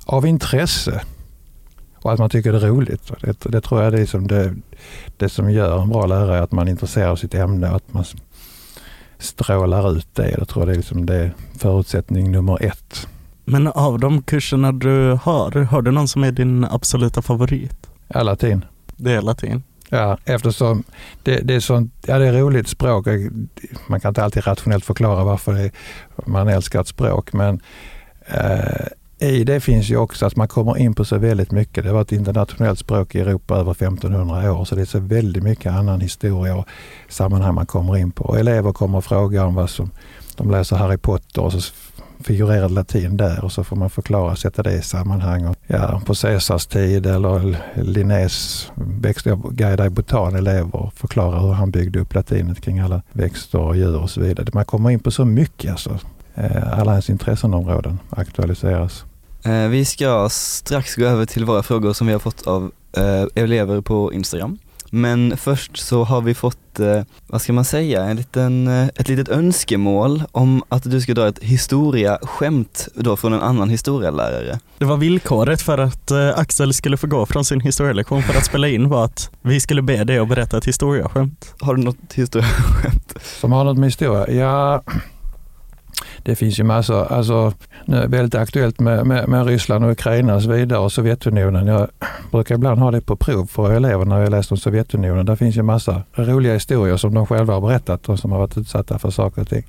Av 0.06 0.25
intresse 0.25 1.01
och 1.95 2.13
att 2.13 2.19
man 2.19 2.29
tycker 2.29 2.51
det 2.51 2.57
är 2.57 2.68
roligt. 2.68 3.12
Det, 3.21 3.51
det 3.51 3.62
tror 3.62 3.83
jag 3.83 3.94
är 3.94 3.97
liksom 3.97 4.19
som, 4.19 4.27
det, 4.27 4.56
det 5.18 5.29
som 5.29 5.51
gör 5.51 5.81
en 5.81 5.89
bra 5.89 6.06
lärare, 6.06 6.44
att 6.44 6.51
man 6.51 6.68
är 6.68 6.71
intresserad 6.71 7.09
av 7.09 7.15
sitt 7.15 7.33
ämne 7.33 7.69
och 7.69 7.75
att 7.75 7.94
man 7.94 8.06
strålar 9.18 9.97
ut 9.97 10.07
det. 10.13 10.31
Jag 10.38 10.47
tror 10.47 10.65
det 10.65 10.71
är 10.71 10.75
liksom 10.75 11.06
det 11.06 11.31
förutsättning 11.57 12.31
nummer 12.31 12.63
ett. 12.63 13.07
Men 13.45 13.68
av 13.68 14.00
de 14.00 14.21
kurserna 14.21 14.71
du 14.71 15.19
har, 15.23 15.51
har 15.51 15.81
du 15.81 15.91
någon 15.91 16.07
som 16.07 16.23
är 16.23 16.31
din 16.31 16.65
absoluta 16.65 17.21
favorit? 17.21 17.81
Ja, 18.13 18.24
latin. 18.24 18.66
Det 18.96 19.12
är 19.12 19.22
latin? 19.22 19.63
Ja, 19.90 20.18
eftersom 20.25 20.84
det, 21.24 21.40
det, 21.40 21.56
är 21.56 21.60
sånt, 21.60 21.94
ja, 22.08 22.19
det 22.19 22.28
är 22.28 22.34
roligt 22.34 22.68
språk. 22.68 23.08
Man 23.88 24.00
kan 24.00 24.10
inte 24.10 24.24
alltid 24.24 24.48
rationellt 24.48 24.86
förklara 24.86 25.24
varför 25.24 25.54
det, 25.54 25.72
man 26.25 26.48
älskar 26.48 26.81
ett 26.81 26.88
språk, 26.88 27.34
men 27.34 27.62
eh, 28.28 28.88
i 29.22 29.44
det 29.44 29.60
finns 29.60 29.90
ju 29.90 29.98
också 29.98 30.25
att 30.25 30.36
man 30.36 30.48
kommer 30.48 30.78
in 30.78 30.94
på 30.94 31.06
så 31.06 31.18
väldigt 31.18 31.52
mycket. 31.52 31.84
Det 31.84 31.90
har 31.90 31.96
varit 31.96 32.12
internationellt 32.12 32.80
språk 32.80 33.16
i 33.16 33.19
Europa 33.19 33.56
över 33.56 33.72
1500 33.72 34.54
år 34.54 34.66
så 34.66 34.75
det 34.75 34.81
är 34.81 34.86
så 34.86 35.00
väldigt 35.00 35.44
mycket 35.44 35.72
annan 35.72 36.02
historia 36.02 36.56
och 36.56 36.68
sammanhang 37.10 37.56
man 37.56 37.66
kommer 37.66 37.98
in 37.98 38.12
på. 38.12 38.24
Och 38.24 38.40
elever 38.40 38.74
kommer 38.74 38.98
och 38.98 39.06
frågar 39.06 39.46
om 39.46 39.56
vad 39.56 39.69
som, 39.69 39.92
de 40.36 40.52
läser 40.52 40.75
Harry 40.75 40.98
Potter 40.98 41.42
och 41.42 41.54
så 41.54 41.74
figurerade 42.23 42.73
latin 42.73 43.18
där 43.18 43.44
och 43.45 43.51
så 43.51 43.63
får 43.63 43.75
man 43.75 43.89
förklara, 43.89 44.35
sätta 44.35 44.63
det 44.63 44.73
i 44.73 44.81
sammanhang. 44.81 45.47
Och, 45.47 45.56
ja, 45.68 46.01
på 46.06 46.13
Caesars 46.13 46.65
tid 46.65 47.06
eller 47.06 47.57
Linnés 47.75 48.68
guida 49.51 49.85
i 49.85 49.89
botan 49.89 50.35
elever 50.35 50.75
och 50.75 50.94
förklara 50.94 51.39
hur 51.39 51.53
han 51.53 51.71
byggde 51.71 52.00
upp 52.00 52.13
latinet 52.15 52.62
kring 52.62 52.79
alla 52.79 53.01
växter 53.12 53.59
och 53.59 53.77
djur 53.77 54.01
och 54.01 54.09
så 54.09 54.21
vidare. 54.21 54.47
Man 54.53 54.65
kommer 54.65 54.89
in 54.89 55.00
på 55.00 55.12
så 55.12 55.25
mycket 55.25 55.71
alltså. 55.71 56.00
Eh, 56.35 56.79
alla 56.79 56.91
ens 56.91 57.09
intressenområden 57.09 58.00
aktualiseras. 58.09 59.06
Eh, 59.44 59.68
vi 59.68 59.85
ska 59.85 60.29
strax 60.31 60.95
gå 60.95 61.06
över 61.06 61.25
till 61.25 61.45
våra 61.45 61.63
frågor 61.63 61.94
som 61.94 62.07
vi 62.07 62.13
har 62.13 62.19
fått 62.19 62.47
av 62.47 62.71
eh, 62.97 63.44
elever 63.44 63.81
på 63.81 64.13
Instagram. 64.13 64.57
Men 64.94 65.38
först 65.38 65.78
så 65.78 66.04
har 66.04 66.22
vi 66.22 66.34
fått, 66.34 66.80
eh, 66.80 67.02
vad 67.28 67.42
ska 67.42 67.54
man 67.54 67.66
säga, 67.66 68.04
en 68.04 68.18
liten, 68.18 68.68
ett 68.68 69.10
litet 69.10 69.30
önskemål 69.30 70.24
om 70.32 70.64
att 70.70 70.92
du 70.92 71.02
ska 71.02 71.14
dra 71.14 71.28
ett 71.28 71.40
historia-skämt 71.40 72.88
då 72.96 73.18
från 73.18 73.34
en 73.34 73.42
annan 73.42 73.70
historielärare. 73.70 74.60
Det 74.78 74.86
var 74.86 74.98
villkoret 74.98 75.62
för 75.62 75.78
att 75.78 76.12
Axel 76.36 76.74
skulle 76.74 76.98
få 76.98 77.08
gå 77.08 77.26
från 77.26 77.46
sin 77.46 77.62
historielektion 77.62 78.24
för 78.24 78.38
att 78.38 78.46
spela 78.46 78.68
in 78.68 78.90
var 78.90 79.06
att 79.06 79.30
vi 79.42 79.60
skulle 79.60 79.82
be 79.82 80.04
dig 80.04 80.20
att 80.20 80.30
berätta 80.30 80.58
ett 80.58 80.68
historia-skämt. 80.68 81.54
Har 81.60 81.76
du 81.76 81.84
något 81.84 82.14
historia-skämt? 82.14 83.14
Som 83.40 83.52
har 83.52 83.64
något 83.64 83.78
med 83.78 83.88
historia? 83.88 84.32
Ja, 84.32 84.84
det 86.23 86.35
finns 86.35 86.59
ju 86.59 86.63
massor, 86.63 87.12
alltså 87.12 87.53
nu 87.85 87.97
är 87.97 88.01
det 88.01 88.07
väldigt 88.07 88.35
aktuellt 88.35 88.79
med, 88.79 89.06
med, 89.07 89.29
med 89.29 89.45
Ryssland 89.45 89.85
och 89.85 89.91
Ukraina 89.91 90.35
och 90.35 90.41
så 90.41 90.50
vidare 90.50 90.79
och 90.79 90.91
Sovjetunionen. 90.91 91.68
Jag 91.68 91.88
brukar 92.31 92.56
ibland 92.56 92.79
ha 92.79 92.91
det 92.91 93.01
på 93.01 93.15
prov 93.15 93.45
för 93.45 93.71
eleverna 93.71 94.15
när 94.15 94.21
jag 94.21 94.31
läser 94.31 94.53
om 94.53 94.57
Sovjetunionen. 94.57 95.25
Där 95.25 95.35
finns 95.35 95.56
ju 95.56 95.62
massa 95.62 96.03
roliga 96.13 96.53
historier 96.53 96.97
som 96.97 97.13
de 97.13 97.27
själva 97.27 97.53
har 97.53 97.62
berättat 97.62 98.09
och 98.09 98.19
som 98.19 98.31
har 98.31 98.39
varit 98.39 98.57
utsatta 98.57 99.00
för 99.00 99.09
saker 99.09 99.41
och 99.41 99.50
ting. 99.50 99.63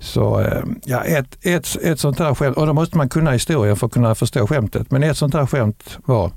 Så 0.00 0.40
eh, 0.40 0.62
ja, 0.84 1.04
ett, 1.04 1.38
ett, 1.46 1.76
ett 1.82 2.00
sånt 2.00 2.18
här 2.18 2.34
skämt, 2.34 2.56
och 2.56 2.66
då 2.66 2.72
måste 2.72 2.96
man 2.96 3.08
kunna 3.08 3.30
historien 3.30 3.76
för 3.76 3.86
att 3.86 3.92
kunna 3.92 4.14
förstå 4.14 4.46
skämtet. 4.46 4.90
Men 4.90 5.02
ett 5.02 5.16
sånt 5.16 5.34
här 5.34 5.46
skämt 5.46 5.98
var 6.04 6.30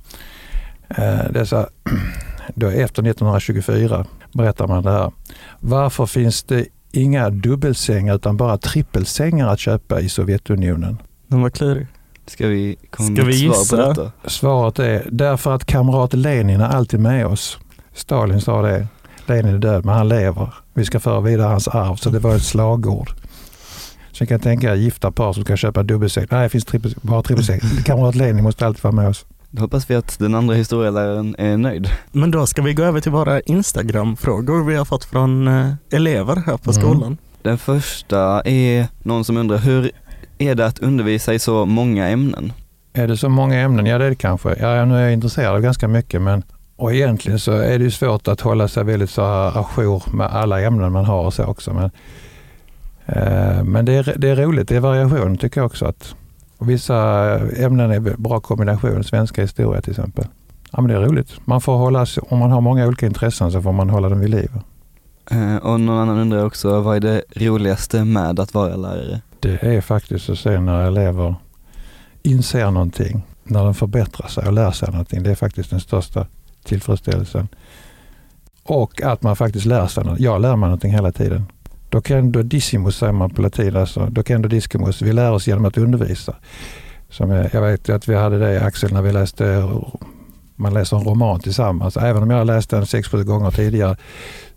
eh, 0.89 1.31
dessa, 1.31 1.69
då 2.55 2.67
efter 2.67 3.01
1924 3.07 4.05
berättar 4.33 4.67
man 4.67 4.83
det 4.83 4.91
här. 4.91 5.11
Varför 5.59 6.05
finns 6.05 6.43
det 6.43 6.65
inga 6.95 7.29
dubbelsängar 7.29 8.15
utan 8.15 8.37
bara 8.37 8.57
trippelsängar 8.57 9.47
att 9.47 9.59
köpa 9.59 9.99
i 10.01 10.09
Sovjetunionen. 10.09 10.97
Den 11.27 11.41
var 11.41 11.49
klurig. 11.49 11.87
Ska 12.27 12.47
vi 12.47 12.75
komma 12.89 13.15
Ska 13.15 13.25
vi 13.25 13.35
gissa? 13.35 13.63
Svar 13.63 13.93
på 13.93 14.01
detta? 14.03 14.29
Svaret 14.29 14.79
är 14.79 15.07
därför 15.11 15.55
att 15.55 15.65
kamrat 15.65 16.13
Lenin 16.13 16.61
är 16.61 16.67
alltid 16.67 16.99
med 16.99 17.27
oss. 17.27 17.57
Stalin 17.93 18.41
sa 18.41 18.61
det. 18.61 18.87
Lenin 19.25 19.55
är 19.55 19.59
död 19.59 19.85
men 19.85 19.95
han 19.95 20.07
lever. 20.07 20.53
Vi 20.73 20.85
ska 20.85 20.99
föra 20.99 21.21
vidare 21.21 21.47
hans 21.47 21.67
arv. 21.67 21.95
Så 21.95 22.09
det 22.09 22.19
var 22.19 22.35
ett 22.35 22.43
slagord. 22.43 23.09
Så 24.11 24.21
jag 24.21 24.29
kan 24.29 24.39
tänka 24.39 24.71
er 24.71 24.75
gifta 24.75 25.11
par 25.11 25.33
som 25.33 25.43
ska 25.43 25.57
köpa 25.57 25.83
dubbelsäng. 25.83 26.27
Nej, 26.31 26.43
det 26.43 26.49
finns 26.49 26.65
trippel, 26.65 26.95
bara 27.01 27.23
trippelsäng. 27.23 27.59
Kamrat 27.85 28.15
Lenin 28.15 28.43
måste 28.43 28.65
alltid 28.65 28.83
vara 28.83 28.95
med 28.95 29.09
oss. 29.09 29.25
Då 29.55 29.61
hoppas 29.61 29.89
vi 29.89 29.95
att 29.95 30.19
den 30.19 30.35
andra 30.35 30.55
historieläraren 30.55 31.35
är 31.37 31.57
nöjd. 31.57 31.89
Men 32.11 32.31
då 32.31 32.47
ska 32.47 32.61
vi 32.61 32.73
gå 32.73 32.83
över 32.83 33.01
till 33.01 33.11
våra 33.11 33.39
Instagram-frågor 33.39 34.63
vi 34.63 34.75
har 34.75 34.85
fått 34.85 35.05
från 35.05 35.47
eh, 35.47 35.73
elever 35.91 36.35
här 36.35 36.57
på 36.57 36.71
mm. 36.71 36.81
skolan. 36.81 37.17
Den 37.41 37.57
första 37.57 38.41
är 38.41 38.87
någon 39.03 39.25
som 39.25 39.37
undrar, 39.37 39.57
hur 39.57 39.91
är 40.37 40.55
det 40.55 40.65
att 40.65 40.79
undervisa 40.79 41.33
i 41.33 41.39
så 41.39 41.65
många 41.65 42.07
ämnen? 42.07 42.53
Är 42.93 43.07
det 43.07 43.17
så 43.17 43.29
många 43.29 43.59
ämnen? 43.59 43.85
Ja 43.85 43.97
det 43.97 44.05
är 44.05 44.09
det 44.09 44.15
kanske. 44.15 44.55
Ja, 44.59 44.85
nu 44.85 44.95
är 44.95 45.01
jag 45.01 45.13
intresserad 45.13 45.55
av 45.55 45.61
ganska 45.61 45.87
mycket 45.87 46.21
men 46.21 46.43
och 46.75 46.93
egentligen 46.93 47.39
så 47.39 47.51
är 47.51 47.77
det 47.77 47.83
ju 47.83 47.91
svårt 47.91 48.27
att 48.27 48.41
hålla 48.41 48.67
sig 48.67 48.83
väldigt 48.83 49.09
så 49.09 49.23
ajour 49.23 50.03
med 50.13 50.27
alla 50.27 50.61
ämnen 50.61 50.91
man 50.91 51.05
har 51.05 51.25
och 51.25 51.33
så 51.33 51.45
också. 51.45 51.73
Men, 51.73 51.91
eh, 53.05 53.63
men 53.63 53.85
det, 53.85 53.93
är, 53.93 54.13
det 54.17 54.29
är 54.29 54.35
roligt, 54.35 54.67
det 54.67 54.75
är 54.75 54.79
variation 54.79 55.37
tycker 55.37 55.61
jag 55.61 55.65
också. 55.65 55.85
att 55.85 56.15
och 56.65 56.71
vissa 56.71 56.95
ämnen 57.39 57.91
är 57.91 57.99
bra 57.99 58.39
kombination, 58.39 59.03
svenska 59.03 59.41
historia 59.41 59.81
till 59.81 59.91
exempel. 59.91 60.25
Ja, 60.71 60.81
men 60.81 60.87
det 60.87 60.95
är 60.95 61.01
roligt. 61.01 61.31
Man 61.45 61.61
får 61.61 61.77
hålla, 61.77 62.05
om 62.29 62.39
man 62.39 62.51
har 62.51 62.61
många 62.61 62.87
olika 62.87 63.05
intressen 63.05 63.51
så 63.51 63.61
får 63.61 63.71
man 63.71 63.89
hålla 63.89 64.09
dem 64.09 64.19
vid 64.19 64.29
liv. 64.29 64.49
Eh, 65.31 65.55
och 65.55 65.79
någon 65.79 65.97
annan 65.97 66.17
undrar 66.17 66.45
också, 66.45 66.81
vad 66.81 66.95
är 66.95 66.99
det 66.99 67.21
roligaste 67.35 68.03
med 68.03 68.39
att 68.39 68.53
vara 68.53 68.75
lärare? 68.75 69.21
Det 69.39 69.63
är 69.63 69.81
faktiskt 69.81 70.29
att 70.29 70.39
se 70.39 70.59
när 70.59 70.87
elever 70.87 71.35
inser 72.23 72.71
någonting, 72.71 73.23
när 73.43 73.63
de 73.63 73.73
förbättrar 73.73 74.27
sig 74.27 74.47
och 74.47 74.53
lär 74.53 74.71
sig 74.71 74.91
någonting. 74.91 75.23
Det 75.23 75.31
är 75.31 75.35
faktiskt 75.35 75.69
den 75.69 75.79
största 75.79 76.27
tillfredsställelsen. 76.63 77.47
Och 78.63 79.01
att 79.01 79.23
man 79.23 79.35
faktiskt 79.35 79.65
lär 79.65 79.87
sig 79.87 80.03
något. 80.03 80.19
Jag 80.19 80.41
lär 80.41 80.55
mig 80.55 80.67
någonting 80.67 80.91
hela 80.91 81.11
tiden. 81.11 81.45
Docendo 81.95 82.43
dissimus 82.43 82.97
säger 82.97 83.13
man 83.13 83.29
på 83.29 83.41
latin, 83.41 83.75
alltså 83.75 84.05
docendo 84.05 84.47
discimus. 84.49 85.01
Vi 85.01 85.13
lär 85.13 85.31
oss 85.31 85.47
genom 85.47 85.65
att 85.65 85.77
undervisa. 85.77 86.35
Som 87.09 87.31
jag, 87.31 87.53
jag 87.53 87.61
vet 87.61 87.89
att 87.89 88.07
vi 88.07 88.15
hade 88.15 88.39
det 88.39 88.61
Axel 88.61 88.93
när 88.93 89.01
vi 89.01 89.11
läste, 89.11 89.69
man 90.55 90.73
läser 90.73 90.97
en 90.97 91.03
roman 91.03 91.39
tillsammans. 91.39 91.97
Även 91.97 92.23
om 92.23 92.29
jag 92.29 92.37
har 92.37 92.45
läst 92.45 92.69
den 92.69 92.85
sex, 92.85 93.07
sju 93.07 93.23
gånger 93.23 93.51
tidigare 93.51 93.97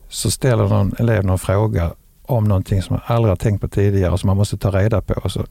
så 0.08 0.30
ställer 0.30 0.68
någon 0.68 0.94
elev 0.98 1.24
någon 1.24 1.38
fråga 1.38 1.92
om 2.22 2.44
någonting 2.44 2.82
som 2.82 2.94
man 2.94 3.16
aldrig 3.16 3.30
har 3.30 3.36
tänkt 3.36 3.60
på 3.60 3.68
tidigare 3.68 4.12
och 4.12 4.20
som 4.20 4.26
man 4.26 4.36
måste 4.36 4.58
ta 4.58 4.70
reda 4.70 5.00
på. 5.00 5.28
Så 5.28 5.44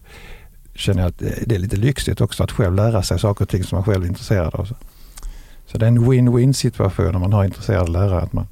känner 0.75 1.01
jag 1.01 1.09
att 1.09 1.19
det 1.19 1.55
är 1.55 1.59
lite 1.59 1.75
lyxigt 1.75 2.21
också 2.21 2.43
att 2.43 2.51
själv 2.51 2.75
lära 2.75 3.03
sig 3.03 3.19
saker 3.19 3.45
och 3.45 3.49
ting 3.49 3.63
som 3.63 3.75
man 3.75 3.85
själv 3.85 4.03
är 4.03 4.07
intresserad 4.07 4.55
av. 4.55 4.73
Så 5.65 5.77
det 5.77 5.85
är 5.85 5.87
en 5.87 6.05
win-win 6.11 6.53
situation 6.53 7.15
om 7.15 7.21
man 7.21 7.33
har 7.33 7.45
intresserade 7.45 7.91
lärare, 7.91 8.21
att 8.21 8.33
man 8.33 8.47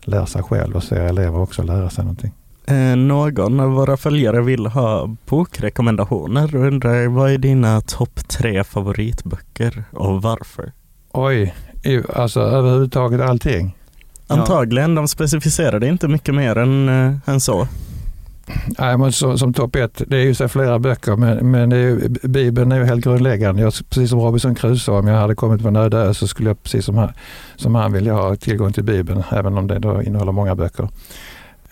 lär 0.00 0.26
sig 0.26 0.42
själv 0.42 0.76
och 0.76 0.84
ser 0.84 1.00
elever 1.00 1.38
också 1.38 1.62
lära 1.62 1.90
sig 1.90 2.04
någonting. 2.04 2.32
Eh, 2.70 2.96
någon 2.96 3.60
av 3.60 3.70
våra 3.70 3.96
följare 3.96 4.40
vill 4.40 4.66
ha 4.66 5.16
bokrekommendationer 5.26 6.56
och 6.56 6.66
undrar 6.66 7.06
vad 7.06 7.30
är 7.30 7.38
dina 7.38 7.80
topp 7.80 8.28
tre 8.28 8.64
favoritböcker 8.64 9.84
och 9.92 10.22
varför? 10.22 10.72
Oj, 11.12 11.54
alltså 12.14 12.40
överhuvudtaget 12.40 13.20
allting. 13.20 13.76
Antagligen, 14.26 14.94
de 14.94 15.08
specificerade 15.08 15.88
inte 15.88 16.08
mycket 16.08 16.34
mer 16.34 16.58
än, 16.58 16.88
äh, 16.88 17.16
än 17.26 17.40
så. 17.40 17.68
Nej, 18.78 18.98
men 18.98 19.12
som, 19.12 19.38
som 19.38 19.52
topp 19.52 19.76
ett, 19.76 20.02
det 20.06 20.16
är 20.16 20.22
ju 20.22 20.34
så 20.34 20.48
flera 20.48 20.78
böcker, 20.78 21.16
men, 21.16 21.50
men 21.50 21.72
är 21.72 22.08
Bibeln 22.28 22.72
är 22.72 22.78
ju 22.78 22.84
helt 22.84 23.04
grundläggande. 23.04 23.62
Jag, 23.62 23.72
precis 23.72 24.10
som 24.10 24.20
Robinson 24.20 24.54
Crusoe, 24.54 24.98
om 24.98 25.06
jag 25.06 25.20
hade 25.20 25.34
kommit 25.34 25.62
på 25.62 25.68
en 25.68 25.76
öde 25.76 25.96
ö 25.96 26.14
så 26.14 26.28
skulle 26.28 26.50
jag 26.50 26.62
precis 26.62 26.84
som 26.84 26.98
han, 26.98 27.12
som 27.56 27.74
han 27.74 27.92
vilja 27.92 28.12
ha 28.12 28.36
tillgång 28.36 28.72
till 28.72 28.84
Bibeln, 28.84 29.22
även 29.30 29.58
om 29.58 29.66
det 29.66 29.78
då 29.78 30.02
innehåller 30.02 30.32
många 30.32 30.54
böcker. 30.54 30.88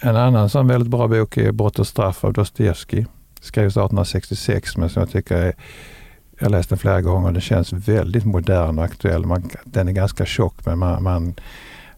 En 0.01 0.17
annan 0.17 0.49
sån 0.49 0.67
väldigt 0.67 0.91
bra 0.91 1.09
bok 1.09 1.37
är 1.37 1.53
Brott 1.53 1.79
och 1.79 1.87
straff 1.87 2.25
av 2.25 2.33
Dostojevskij. 2.33 3.07
Skrevs 3.41 3.73
1866, 3.73 4.77
men 4.77 4.89
som 4.89 5.01
jag 5.01 5.11
tycker 5.11 5.37
är 5.37 5.55
jag 6.39 6.47
har 6.47 6.51
läst 6.51 6.69
den 6.69 6.79
flera 6.79 7.01
gånger 7.01 7.27
och 7.27 7.33
den 7.33 7.43
känns 7.43 7.73
väldigt 7.73 8.25
modern 8.25 8.79
och 8.79 8.85
aktuell. 8.85 9.27
Man, 9.27 9.51
den 9.65 9.89
är 9.89 9.93
ganska 9.93 10.27
tjock 10.27 10.67
men 10.67 10.79
man, 10.79 11.03
man 11.03 11.35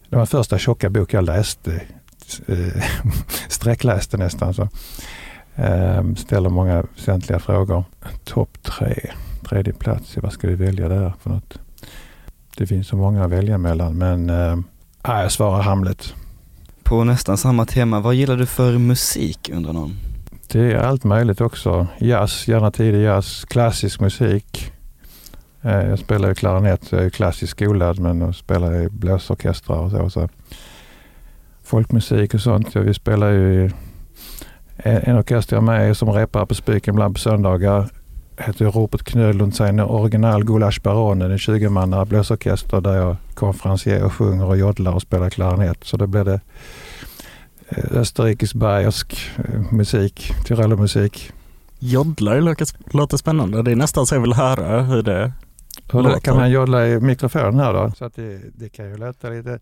det 0.09 0.17
var 0.17 0.19
den 0.19 0.27
första 0.27 0.59
tjocka 0.59 0.91
bok 0.91 1.15
jag 1.15 1.25
läste. 1.25 1.81
Sträckläste 3.49 4.17
nästan. 4.17 4.55
Så. 4.55 4.69
Ehm, 5.55 6.17
ställer 6.17 6.49
många 6.49 6.85
väsentliga 6.97 7.39
frågor. 7.39 7.85
Topp 8.25 8.63
tre, 8.63 9.11
tredje 9.49 9.73
plats, 9.73 10.17
vad 10.17 10.33
ska 10.33 10.49
vi 10.49 10.55
välja 10.55 10.89
där 10.89 11.13
för 11.23 11.31
något? 11.31 11.59
Det 12.57 12.67
finns 12.67 12.89
så 12.89 12.97
många 12.97 13.25
att 13.25 13.31
välja 13.31 13.59
mellan 13.59 13.99
men 13.99 14.31
äh, 14.31 14.57
jag 15.03 15.33
svarar 15.33 15.63
Hamlet. 15.63 16.15
På 16.91 17.05
nästan 17.05 17.37
samma 17.37 17.67
tema, 17.67 18.01
vad 18.01 18.15
gillar 18.15 18.37
du 18.37 18.47
för 18.47 18.79
musik 18.79 19.51
undrar 19.53 19.73
någon? 19.73 19.97
Det 20.53 20.73
är 20.73 20.77
allt 20.77 21.05
möjligt 21.05 21.41
också. 21.41 21.87
Jazz, 21.99 22.49
gärna 22.49 22.71
tidig 22.71 23.03
jazz, 23.03 23.45
klassisk 23.45 24.01
musik. 24.01 24.73
Eh, 25.63 25.89
jag 25.89 25.99
spelar 25.99 26.29
ju 26.29 26.35
klarinett, 26.35 26.93
jag 26.93 27.05
är 27.05 27.11
klassiskt 27.11 27.51
skolad 27.51 27.99
men 27.99 28.21
jag 28.21 28.35
spelar 28.35 28.83
i 28.83 28.89
blåsorkestrar 28.89 29.79
och 29.79 29.91
så. 29.91 30.11
så. 30.11 30.29
Folkmusik 31.63 32.35
och 32.35 32.41
sånt. 32.41 32.77
Vi 32.77 32.95
spelar 32.95 33.31
ju 33.31 33.65
i 33.65 33.71
en 34.77 35.19
orkester 35.19 35.57
jag 35.57 35.65
med 35.65 35.97
som 35.97 36.13
repar 36.13 36.47
på 36.47 36.55
Spiken 36.55 36.95
ibland 36.95 37.15
på 37.15 37.21
söndagar. 37.21 37.89
Heter 38.41 38.65
Robert 38.65 39.03
Knölund, 39.03 39.55
sen 39.55 39.81
original 39.81 40.45
Gulasch 40.45 40.83
Baronen, 40.83 41.31
en 41.31 41.39
20-manna 41.39 42.05
blåsorkester 42.05 42.81
där 42.81 42.97
jag 42.97 43.17
konferencier 43.35 44.05
och 44.05 44.13
sjunger 44.13 44.45
och 44.45 44.57
joddlar 44.57 44.93
och 44.93 45.03
spelar 45.03 45.31
klarinett. 45.31 45.85
Så 45.85 45.97
då 45.97 46.07
blir 46.07 46.25
det 46.25 46.41
eh, 47.69 47.99
österrikisk 47.99 48.55
bayersk 48.55 49.31
eh, 49.37 49.73
musik, 49.73 50.33
tyrolermusik. 50.47 51.33
Joddlar 51.79 52.41
låter 52.97 53.17
spännande. 53.17 53.63
Det 53.63 53.71
är 53.71 53.77
nästan 53.77 54.07
så 54.07 54.15
jag 54.15 54.21
vill 54.21 54.33
höra 54.33 54.83
hur 54.83 55.03
det 55.03 55.33
hur 55.93 56.21
kan 56.21 56.37
man 56.37 56.51
joddla 56.51 56.89
i 56.89 57.01
mikrofonen 57.01 57.59
här 57.59 57.73
då? 57.73 57.93
Så 57.99 58.05
att 58.05 58.17
det, 58.17 58.39
det 58.55 58.69
kan 58.69 58.91
ju 58.91 58.97
låta 58.97 59.29
lite... 59.29 59.59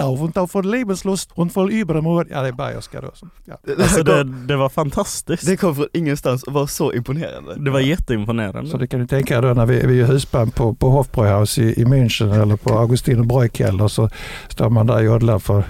Auf 0.00 0.20
und 0.20 0.38
auf 0.38 0.50
von 0.50 0.64
Lebenslust 0.64 1.30
und 1.34 1.52
voll 1.52 1.72
Übermord. 1.72 2.26
Ja, 2.30 2.42
det 2.42 2.48
är 2.48 2.52
bayerska 2.52 3.00
då. 3.00 3.10
Ja. 3.44 3.58
Alltså 3.78 4.02
det, 4.02 4.24
det 4.24 4.56
var 4.56 4.68
fantastiskt. 4.68 5.46
Det 5.46 5.56
kom 5.56 5.74
från 5.74 5.86
ingenstans 5.92 6.42
och 6.42 6.52
var 6.52 6.66
så 6.66 6.92
imponerande. 6.92 7.54
Det 7.64 7.70
var 7.70 7.80
jätteimponerande. 7.80 8.70
Så 8.70 8.76
det 8.76 8.86
kan 8.86 9.00
du 9.00 9.06
tänka 9.06 9.40
dig 9.40 9.48
då 9.48 9.54
när 9.54 9.66
vi, 9.66 9.86
vi 9.86 10.00
är 10.00 10.06
husband 10.06 10.54
på, 10.54 10.74
på 10.74 10.88
Hofbräuhaus 10.88 11.58
i, 11.58 11.80
i 11.80 11.84
München 11.84 12.42
eller 12.42 12.56
på 12.56 12.78
Augustiner 12.78 13.24
Bräukeller 13.24 13.88
så 13.88 14.10
står 14.48 14.70
man 14.70 14.86
där 14.86 14.96
och 14.96 15.04
joddlar 15.04 15.38
för 15.38 15.64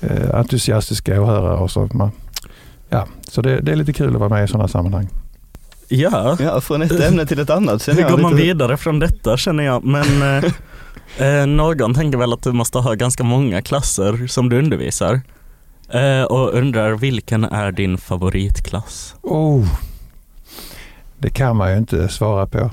eh, 0.00 0.34
entusiastiska 0.34 1.22
åhörare 1.22 1.56
och 1.56 1.70
så. 1.70 1.88
Man, 1.92 2.10
ja, 2.90 3.06
så 3.22 3.42
det, 3.42 3.60
det 3.60 3.72
är 3.72 3.76
lite 3.76 3.92
kul 3.92 4.14
att 4.14 4.20
vara 4.20 4.28
med 4.28 4.44
i 4.44 4.48
sådana 4.48 4.68
sammanhang. 4.68 5.08
Ja. 5.88 6.36
ja, 6.40 6.60
från 6.60 6.82
ett 6.82 7.00
ämne 7.00 7.26
till 7.26 7.40
ett 7.40 7.50
annat 7.50 7.88
Hur 7.88 8.08
går 8.08 8.18
man 8.18 8.36
vidare 8.36 8.76
från 8.76 8.98
detta 8.98 9.36
känner 9.36 9.64
jag, 9.64 9.84
men 9.84 10.22
eh, 11.18 11.40
eh, 11.40 11.46
någon 11.46 11.94
tänker 11.94 12.18
väl 12.18 12.32
att 12.32 12.42
du 12.42 12.52
måste 12.52 12.78
ha 12.78 12.94
ganska 12.94 13.24
många 13.24 13.62
klasser 13.62 14.26
som 14.26 14.48
du 14.48 14.58
undervisar. 14.58 15.20
Eh, 15.90 16.22
och 16.22 16.54
undrar 16.54 16.92
vilken 16.92 17.44
är 17.44 17.72
din 17.72 17.98
favoritklass? 17.98 19.14
Oh, 19.22 19.66
det 21.18 21.30
kan 21.30 21.56
man 21.56 21.72
ju 21.72 21.78
inte 21.78 22.08
svara 22.08 22.46
på. 22.46 22.70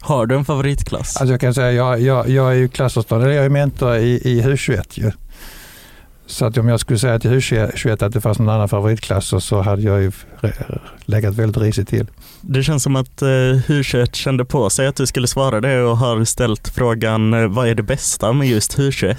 Har 0.00 0.26
du 0.26 0.34
en 0.34 0.44
favoritklass? 0.44 1.16
Alltså 1.16 1.32
jag 1.32 1.40
kan 1.40 1.54
säga, 1.54 1.72
jag, 1.72 2.00
jag, 2.00 2.28
jag 2.28 2.50
är 2.50 2.56
ju 2.56 2.68
klassförståndare, 2.68 3.34
jag 3.34 3.44
är 3.44 3.50
mentor 3.50 3.96
i, 3.96 4.20
i 4.24 4.42
HU21 4.42 4.84
ju. 4.90 5.12
Så 6.26 6.44
att 6.44 6.58
om 6.58 6.68
jag 6.68 6.80
skulle 6.80 6.98
säga 6.98 7.18
till 7.18 7.30
HU21 7.30 8.04
att 8.04 8.12
det 8.12 8.20
fanns 8.20 8.38
någon 8.38 8.48
annan 8.48 8.68
favoritklass 8.68 9.44
så 9.44 9.60
hade 9.60 9.82
jag 9.82 10.02
ju 10.02 10.12
legat 11.04 11.34
väldigt 11.34 11.62
risigt 11.62 11.88
till. 11.88 12.06
Det 12.40 12.62
känns 12.62 12.82
som 12.82 12.96
att 12.96 13.22
eh, 13.22 13.26
HU21 13.26 14.14
kände 14.14 14.44
på 14.44 14.70
sig 14.70 14.86
att 14.86 14.96
du 14.96 15.06
skulle 15.06 15.26
svara 15.26 15.60
det 15.60 15.82
och 15.82 15.96
har 15.96 16.24
ställt 16.24 16.68
frågan 16.68 17.34
eh, 17.34 17.46
vad 17.46 17.68
är 17.68 17.74
det 17.74 17.82
bästa 17.82 18.32
med 18.32 18.48
just 18.48 18.78
HU21? 18.78 19.16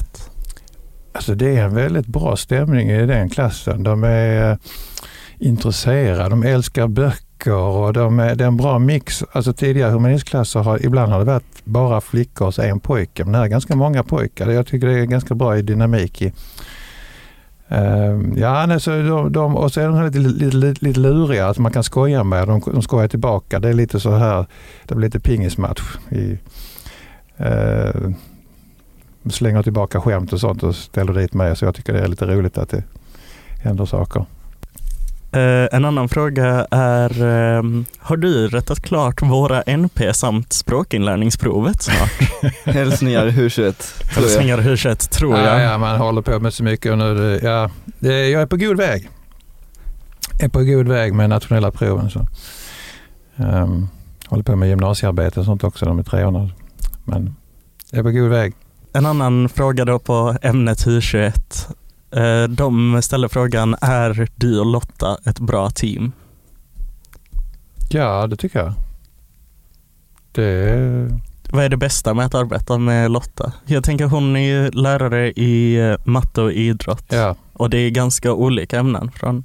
Alltså 1.13 1.35
det 1.35 1.57
är 1.57 1.63
en 1.63 1.75
väldigt 1.75 2.07
bra 2.07 2.35
stämning 2.35 2.89
i 2.89 3.05
den 3.05 3.29
klassen. 3.29 3.83
De 3.83 4.03
är 4.03 4.51
eh, 4.51 4.57
intresserade, 5.39 6.29
de 6.29 6.43
älskar 6.43 6.87
böcker 6.87 7.53
och 7.53 7.93
de 7.93 8.19
är, 8.19 8.35
det 8.35 8.43
är 8.43 8.47
en 8.47 8.57
bra 8.57 8.79
mix. 8.79 9.23
Alltså 9.31 9.53
tidigare 9.53 9.91
humanistklasser 9.91 10.59
har 10.59 10.85
ibland 10.85 11.11
har 11.11 11.19
det 11.19 11.25
varit 11.25 11.65
bara 11.65 12.01
flickor 12.01 12.47
och 12.47 12.59
en 12.59 12.79
pojke, 12.79 13.25
men 13.25 13.35
här 13.35 13.43
är 13.43 13.47
ganska 13.47 13.75
många 13.75 14.03
pojkar. 14.03 14.49
Jag 14.49 14.67
tycker 14.67 14.87
det 14.87 14.99
är 14.99 15.05
ganska 15.05 15.35
bra 15.35 15.57
i 15.57 15.61
dynamik 15.61 16.21
i, 16.21 16.33
Uh, 17.71 18.39
ja, 18.39 18.65
nej, 18.65 18.81
så 18.81 18.91
de, 18.91 19.31
de, 19.31 19.57
och 19.57 19.73
så 19.73 19.81
är 19.81 19.87
de 19.87 20.05
lite, 20.05 20.19
lite, 20.19 20.57
lite, 20.57 20.85
lite 20.85 20.99
luriga, 20.99 21.47
att 21.47 21.57
man 21.57 21.71
kan 21.71 21.83
skoja 21.83 22.23
med 22.23 22.47
dem. 22.47 22.61
De 22.65 22.81
skojar 22.81 23.07
tillbaka. 23.07 23.59
Det 23.59 23.69
är 23.69 23.73
lite 23.73 23.99
så 23.99 24.11
här, 24.11 24.45
det 24.85 24.95
blir 24.95 25.07
lite 25.07 25.19
pingismatch. 25.19 25.81
I, 26.09 26.37
uh, 27.43 28.11
slänger 29.29 29.63
tillbaka 29.63 30.01
skämt 30.01 30.33
och 30.33 30.39
sånt 30.39 30.63
och 30.63 30.75
ställer 30.75 31.13
dit 31.13 31.33
mig. 31.33 31.55
Så 31.55 31.65
jag 31.65 31.75
tycker 31.75 31.93
det 31.93 31.99
är 31.99 32.07
lite 32.07 32.25
roligt 32.25 32.57
att 32.57 32.69
det 32.69 32.83
händer 33.63 33.85
saker. 33.85 34.25
Uh, 35.37 35.67
en 35.71 35.85
annan 35.85 36.09
fråga 36.09 36.67
är, 36.71 37.23
uh, 37.23 37.83
har 37.99 38.17
du 38.17 38.47
rättat 38.47 38.81
klart 38.81 39.21
våra 39.21 39.61
NP 39.61 40.13
samt 40.13 40.53
språkinlärningsprovet 40.53 41.81
snart? 41.81 42.11
Hälsningar 42.65 43.27
Hurset. 43.27 44.03
Hälsningar 44.15 44.57
Hurset, 44.57 45.11
tror 45.11 45.37
jag. 45.37 45.45
Ja, 45.45 45.61
ja, 45.61 45.77
man 45.77 45.97
håller 45.97 46.21
på 46.21 46.39
med 46.39 46.53
så 46.53 46.63
mycket 46.63 46.91
och 46.91 46.97
nu, 46.97 47.39
ja, 47.43 47.69
det, 47.85 48.29
jag 48.29 48.41
är 48.41 48.45
på 48.45 48.57
god 48.57 48.77
väg. 48.77 49.09
Jag 50.31 50.43
är 50.43 50.49
på 50.49 50.63
god 50.63 50.87
väg 50.87 51.13
med 51.13 51.29
nationella 51.29 51.71
proven. 51.71 52.09
Så. 52.09 52.27
Um, 53.35 53.89
håller 54.27 54.43
på 54.43 54.55
med 54.55 54.69
gymnasiearbete 54.69 55.39
och 55.39 55.45
sånt 55.45 55.63
också, 55.63 55.85
de 55.85 55.99
är 55.99 56.03
treorna. 56.03 56.49
Men 57.03 57.35
jag 57.91 57.99
är 57.99 58.03
på 58.03 58.11
god 58.11 58.29
väg. 58.29 58.53
En 58.93 59.05
annan 59.05 59.49
fråga 59.49 59.85
då 59.85 59.99
på 59.99 60.37
ämnet 60.41 60.85
HU21 60.85 61.33
Eh, 61.69 61.73
de 62.49 63.01
ställer 63.01 63.27
frågan, 63.27 63.75
är 63.81 64.27
du 64.35 64.59
och 64.59 64.65
Lotta 64.65 65.17
ett 65.25 65.39
bra 65.39 65.69
team? 65.69 66.11
Ja, 67.89 68.27
det 68.27 68.35
tycker 68.35 68.59
jag. 68.59 68.73
Det... 70.31 71.19
Vad 71.51 71.65
är 71.65 71.69
det 71.69 71.77
bästa 71.77 72.13
med 72.13 72.25
att 72.25 72.35
arbeta 72.35 72.77
med 72.77 73.11
Lotta? 73.11 73.53
Jag 73.65 73.83
tänker 73.83 74.05
hon 74.05 74.35
är 74.35 74.39
ju 74.39 74.71
lärare 74.71 75.31
i 75.31 75.75
eh, 75.75 75.95
matte 76.05 76.41
och 76.41 76.51
idrott 76.51 77.05
ja. 77.09 77.35
och 77.53 77.69
det 77.69 77.77
är 77.77 77.89
ganska 77.89 78.33
olika 78.33 78.79
ämnen 78.79 79.11
från 79.11 79.43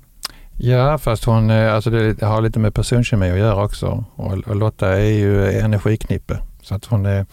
Ja, 0.57 0.99
fast 0.99 1.25
hon, 1.25 1.51
alltså 1.51 1.91
det 1.91 2.23
har 2.23 2.41
lite 2.41 2.59
med 2.59 2.75
personkemi 2.75 3.31
att 3.31 3.39
göra 3.39 3.65
också. 3.65 4.05
Och 4.15 4.57
Lotta 4.57 4.89
är 4.89 5.11
ju 5.11 5.53
energiknippe. 5.53 6.39
Så 6.63 6.75
att 6.75 6.85
hon 6.85 7.07
är, 7.07 7.27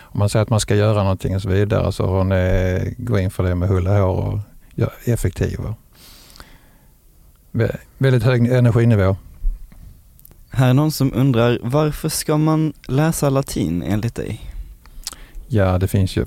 om 0.00 0.18
man 0.18 0.28
säger 0.28 0.42
att 0.42 0.50
man 0.50 0.60
ska 0.60 0.74
göra 0.74 1.02
någonting 1.02 1.34
och 1.34 1.42
så 1.42 1.48
vidare 1.48 1.92
så 1.92 2.06
hon 2.06 2.32
är, 2.32 2.94
går 2.98 3.18
in 3.18 3.30
för 3.30 3.42
det 3.42 3.54
med 3.54 3.68
hull 3.68 3.86
och 3.86 3.94
hår 3.94 4.16
och 4.16 4.38
ja, 4.74 4.90
effektiva. 5.04 5.74
Väldigt 7.98 8.22
hög 8.22 8.46
energinivå. 8.46 9.16
Här 10.50 10.70
är 10.70 10.74
någon 10.74 10.92
som 10.92 11.12
undrar, 11.14 11.58
varför 11.62 12.08
ska 12.08 12.36
man 12.36 12.72
läsa 12.86 13.30
latin 13.30 13.82
enligt 13.82 14.14
dig? 14.14 14.40
Ja, 15.48 15.78
det 15.78 15.88
finns 15.88 16.16
ju. 16.16 16.26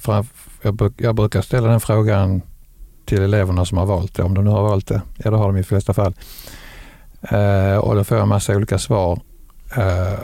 Jag, 0.62 0.74
bruk, 0.75 0.94
jag 0.98 1.16
brukar 1.16 1.42
ställa 1.42 1.68
den 1.68 1.80
frågan 1.80 2.42
till 3.06 3.22
eleverna 3.22 3.66
som 3.66 3.78
har 3.78 3.86
valt 3.86 4.16
det, 4.16 4.24
om 4.24 4.34
de 4.34 4.44
nu 4.44 4.50
har 4.50 4.64
valt 4.64 4.88
det. 4.88 5.02
Ja, 5.18 5.32
det 5.32 5.38
har 5.38 5.48
de 5.48 5.56
i 5.56 5.60
de 5.60 5.64
flesta 5.64 5.94
fall. 5.94 6.14
Eh, 7.22 7.78
och 7.78 7.96
då 7.96 8.04
får 8.04 8.18
jag 8.18 8.24
en 8.24 8.30
massa 8.30 8.56
olika 8.56 8.80
svar. 8.80 9.20
Eh, 9.78 10.20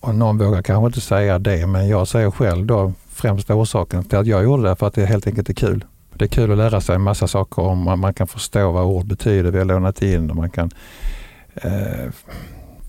och 0.00 0.14
någon 0.14 0.38
vågar 0.38 0.62
kanske 0.62 0.86
inte 0.86 1.00
säga 1.00 1.38
det, 1.38 1.66
men 1.66 1.88
jag 1.88 2.08
säger 2.08 2.30
själv 2.30 2.66
då 2.66 2.92
främsta 3.08 3.54
orsaken 3.54 4.04
till 4.04 4.18
att 4.18 4.26
jag 4.26 4.44
gjorde 4.44 4.68
det 4.68 4.76
för 4.76 4.86
att 4.86 4.94
det 4.94 5.06
helt 5.06 5.26
enkelt 5.26 5.48
är 5.48 5.54
kul. 5.54 5.84
Det 6.14 6.24
är 6.24 6.28
kul 6.28 6.52
att 6.52 6.58
lära 6.58 6.80
sig 6.80 6.94
en 6.94 7.02
massa 7.02 7.28
saker 7.28 7.62
om 7.62 8.00
man 8.00 8.14
kan 8.14 8.26
förstå 8.26 8.72
vad 8.72 8.84
ord 8.84 9.06
betyder. 9.06 9.50
Vi 9.50 9.58
har 9.58 9.64
lånat 9.64 10.02
in 10.02 10.30
och 10.30 10.36
man 10.36 10.50
kan 10.50 10.70
eh, 11.54 12.10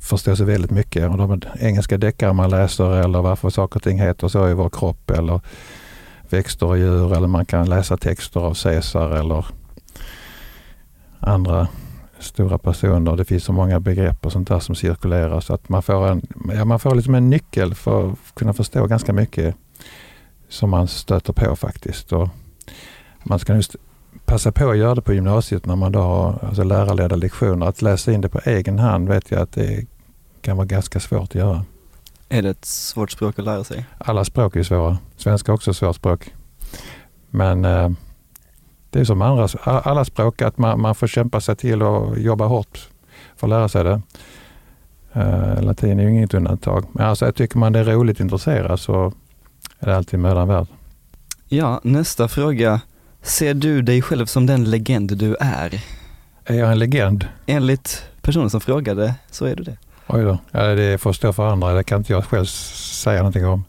förstå 0.01 0.35
sig 0.35 0.45
väldigt 0.45 0.71
mycket. 0.71 1.09
Och 1.09 1.17
de 1.17 1.41
engelska 1.59 1.97
deckare 1.97 2.33
man 2.33 2.49
läser 2.49 2.91
eller 2.91 3.21
varför 3.21 3.49
saker 3.49 3.75
och 3.75 3.83
ting 3.83 3.99
heter 3.99 4.27
så 4.27 4.49
i 4.49 4.53
vår 4.53 4.69
kropp 4.69 5.11
eller 5.11 5.41
växter 6.29 6.65
och 6.65 6.77
djur 6.77 7.17
eller 7.17 7.27
man 7.27 7.45
kan 7.45 7.69
läsa 7.69 7.97
texter 7.97 8.39
av 8.39 8.53
Caesar 8.53 9.09
eller 9.09 9.45
andra 11.19 11.67
stora 12.19 12.57
personer. 12.57 13.15
Det 13.15 13.25
finns 13.25 13.43
så 13.43 13.53
många 13.53 13.79
begrepp 13.79 14.25
och 14.25 14.31
sånt 14.31 14.47
där 14.47 14.59
som 14.59 14.75
cirkulerar 14.75 15.39
så 15.39 15.53
att 15.53 15.69
man 15.69 15.83
får, 15.83 16.07
en, 16.07 16.21
ja, 16.55 16.65
man 16.65 16.79
får 16.79 16.95
liksom 16.95 17.15
en 17.15 17.29
nyckel 17.29 17.75
för 17.75 18.11
att 18.11 18.17
kunna 18.33 18.53
förstå 18.53 18.87
ganska 18.87 19.13
mycket 19.13 19.55
som 20.49 20.69
man 20.69 20.87
stöter 20.87 21.33
på 21.33 21.55
faktiskt. 21.55 22.13
Och 22.13 22.29
man 23.23 23.39
ska 23.39 23.55
just 23.55 23.75
passa 24.25 24.51
på 24.51 24.69
att 24.69 24.77
göra 24.77 24.95
det 24.95 25.01
på 25.01 25.13
gymnasiet 25.13 25.65
när 25.65 25.75
man 25.75 25.91
då 25.91 25.99
har 25.99 26.39
alltså 26.41 26.63
lärarledda 26.63 27.15
lektioner. 27.15 27.65
Att 27.65 27.81
läsa 27.81 28.11
in 28.11 28.21
det 28.21 28.29
på 28.29 28.39
egen 28.45 28.79
hand 28.79 29.09
vet 29.09 29.31
jag 29.31 29.41
att 29.41 29.51
det 29.51 29.85
kan 30.41 30.57
vara 30.57 30.67
ganska 30.67 30.99
svårt 30.99 31.29
att 31.29 31.35
göra. 31.35 31.65
Är 32.29 32.41
det 32.41 32.49
ett 32.49 32.65
svårt 32.65 33.11
språk 33.11 33.39
att 33.39 33.45
lära 33.45 33.63
sig? 33.63 33.85
Alla 33.97 34.25
språk 34.25 34.55
är 34.55 34.63
svåra. 34.63 34.97
Svenska 35.17 35.51
är 35.51 35.53
också 35.53 35.71
ett 35.71 35.77
svårt 35.77 35.95
språk. 35.95 36.33
Men 37.29 37.65
eh, 37.65 37.89
det 38.89 38.99
är 38.99 39.05
som 39.05 39.21
andra, 39.21 39.47
alla 39.63 40.05
språk, 40.05 40.41
att 40.41 40.57
man, 40.57 40.81
man 40.81 40.95
får 40.95 41.07
kämpa 41.07 41.41
sig 41.41 41.55
till 41.55 41.83
och 41.83 42.19
jobba 42.19 42.45
hårt 42.45 42.89
för 43.35 43.47
att 43.47 43.49
lära 43.49 43.69
sig 43.69 43.83
det. 43.83 44.01
Eh, 45.13 45.61
latin 45.61 45.99
är 45.99 46.03
ju 46.03 46.09
inget 46.09 46.33
undantag. 46.33 46.85
Men 46.91 47.05
alltså, 47.05 47.25
jag 47.25 47.35
tycker 47.35 47.57
man 47.57 47.75
är 47.75 47.83
roligt 47.83 48.19
intresserad 48.19 48.79
så 48.79 49.13
är 49.79 49.87
det 49.87 49.97
alltid 49.97 50.19
mödan 50.19 50.47
värd. 50.47 50.67
Ja, 51.47 51.79
nästa 51.83 52.27
fråga. 52.27 52.81
Ser 53.23 53.53
du 53.53 53.81
dig 53.81 54.01
själv 54.01 54.25
som 54.25 54.45
den 54.45 54.63
legend 54.63 55.17
du 55.17 55.35
är? 55.39 55.81
Är 56.45 56.55
jag 56.55 56.71
en 56.71 56.79
legend? 56.79 57.27
Enligt 57.45 58.03
personen 58.21 58.49
som 58.49 58.61
frågade 58.61 59.15
så 59.31 59.45
är 59.45 59.55
du 59.55 59.63
det. 59.63 59.77
Oj 60.07 60.23
då, 60.23 60.37
ja, 60.51 60.61
det 60.61 60.97
får 60.97 61.13
stå 61.13 61.33
för 61.33 61.47
andra. 61.47 61.73
Det 61.73 61.83
kan 61.83 61.97
inte 61.97 62.13
jag 62.13 62.25
själv 62.25 62.45
säga 62.45 63.17
någonting 63.17 63.45
om. 63.45 63.63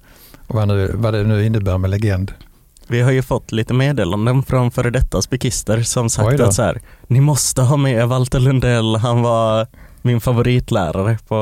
Vad, 0.47 0.69
nu, 0.69 0.91
vad 0.95 1.15
det 1.15 1.25
nu 1.25 1.47
innebär 1.47 1.79
med 1.79 1.91
legend. 1.91 2.33
Vi 2.87 3.01
har 3.01 3.11
ju 3.11 3.23
fått 3.23 3.53
lite 3.53 3.75
meddelanden 3.75 4.43
från 4.43 4.71
före 4.71 4.91
detta 4.91 5.23
spikister 5.23 5.83
som 5.83 6.11
sagt 6.11 6.41
att 6.41 6.55
så 6.55 6.63
här, 6.63 6.81
ni 7.07 7.21
måste 7.21 7.63
ha 7.63 7.77
med 7.77 8.09
Walter 8.09 8.41
Lundell, 8.41 8.97
han 8.97 9.23
var 9.23 9.67
min 10.05 10.21
favoritlärare 10.21 11.19
på, 11.29 11.35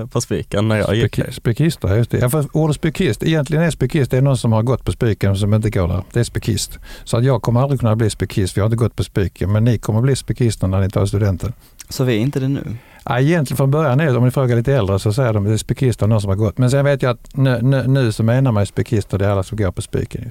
eh, 0.00 0.06
på 0.06 0.20
Spiken 0.20 0.68
när 0.68 0.76
jag 0.76 0.94
gick 0.94 1.16
där. 1.16 1.30
Spikister, 1.30 1.96
just 1.96 2.10
det. 2.10 2.18
Ja, 2.18 2.30
för 2.30 2.46
ordet 2.52 2.76
spikist, 2.76 3.22
egentligen 3.22 3.64
är 3.64 3.70
spikist 3.70 4.10
det 4.10 4.16
är 4.16 4.22
någon 4.22 4.38
som 4.38 4.52
har 4.52 4.62
gått 4.62 4.84
på 4.84 4.92
Spiken 4.92 5.36
som 5.36 5.54
inte 5.54 5.70
går 5.70 5.88
där. 5.88 6.02
Det 6.12 6.20
är 6.20 6.24
spikist. 6.24 6.78
Så 7.04 7.16
att 7.16 7.24
jag 7.24 7.42
kommer 7.42 7.60
aldrig 7.60 7.80
kunna 7.80 7.96
bli 7.96 8.10
spikist 8.10 8.54
för 8.54 8.60
jag 8.60 8.64
har 8.64 8.66
inte 8.66 8.76
gått 8.76 8.96
på 8.96 9.04
Spiken. 9.04 9.52
Men 9.52 9.64
ni 9.64 9.78
kommer 9.78 10.00
bli 10.00 10.16
spikister 10.16 10.66
när 10.66 10.80
ni 10.80 10.90
tar 10.90 11.06
studenten. 11.06 11.52
Så 11.88 12.04
vi 12.04 12.16
är 12.16 12.20
inte 12.20 12.40
det 12.40 12.48
nu? 12.48 12.76
Ja, 13.04 13.20
egentligen 13.20 13.56
från 13.56 13.70
början 13.70 14.00
är 14.00 14.06
det, 14.06 14.16
om 14.16 14.24
ni 14.24 14.30
frågar 14.30 14.56
lite 14.56 14.74
äldre 14.74 14.98
så 14.98 15.12
säger 15.12 15.32
de 15.32 15.42
att 15.42 15.48
det 15.48 15.54
är 15.54 15.56
spikister 15.56 16.06
någon 16.06 16.20
som 16.20 16.28
har 16.28 16.36
gått. 16.36 16.58
Men 16.58 16.70
sen 16.70 16.84
vet 16.84 17.02
jag 17.02 17.10
att 17.10 17.36
nu, 17.36 17.58
nu, 17.62 17.86
nu 17.86 18.12
så 18.12 18.22
menar 18.22 18.52
man 18.52 18.62
ju 18.62 18.66
spikister, 18.66 19.18
det 19.18 19.26
är 19.26 19.30
alla 19.30 19.42
som 19.42 19.58
går 19.58 19.70
på 19.70 19.82
Spiken. 19.82 20.30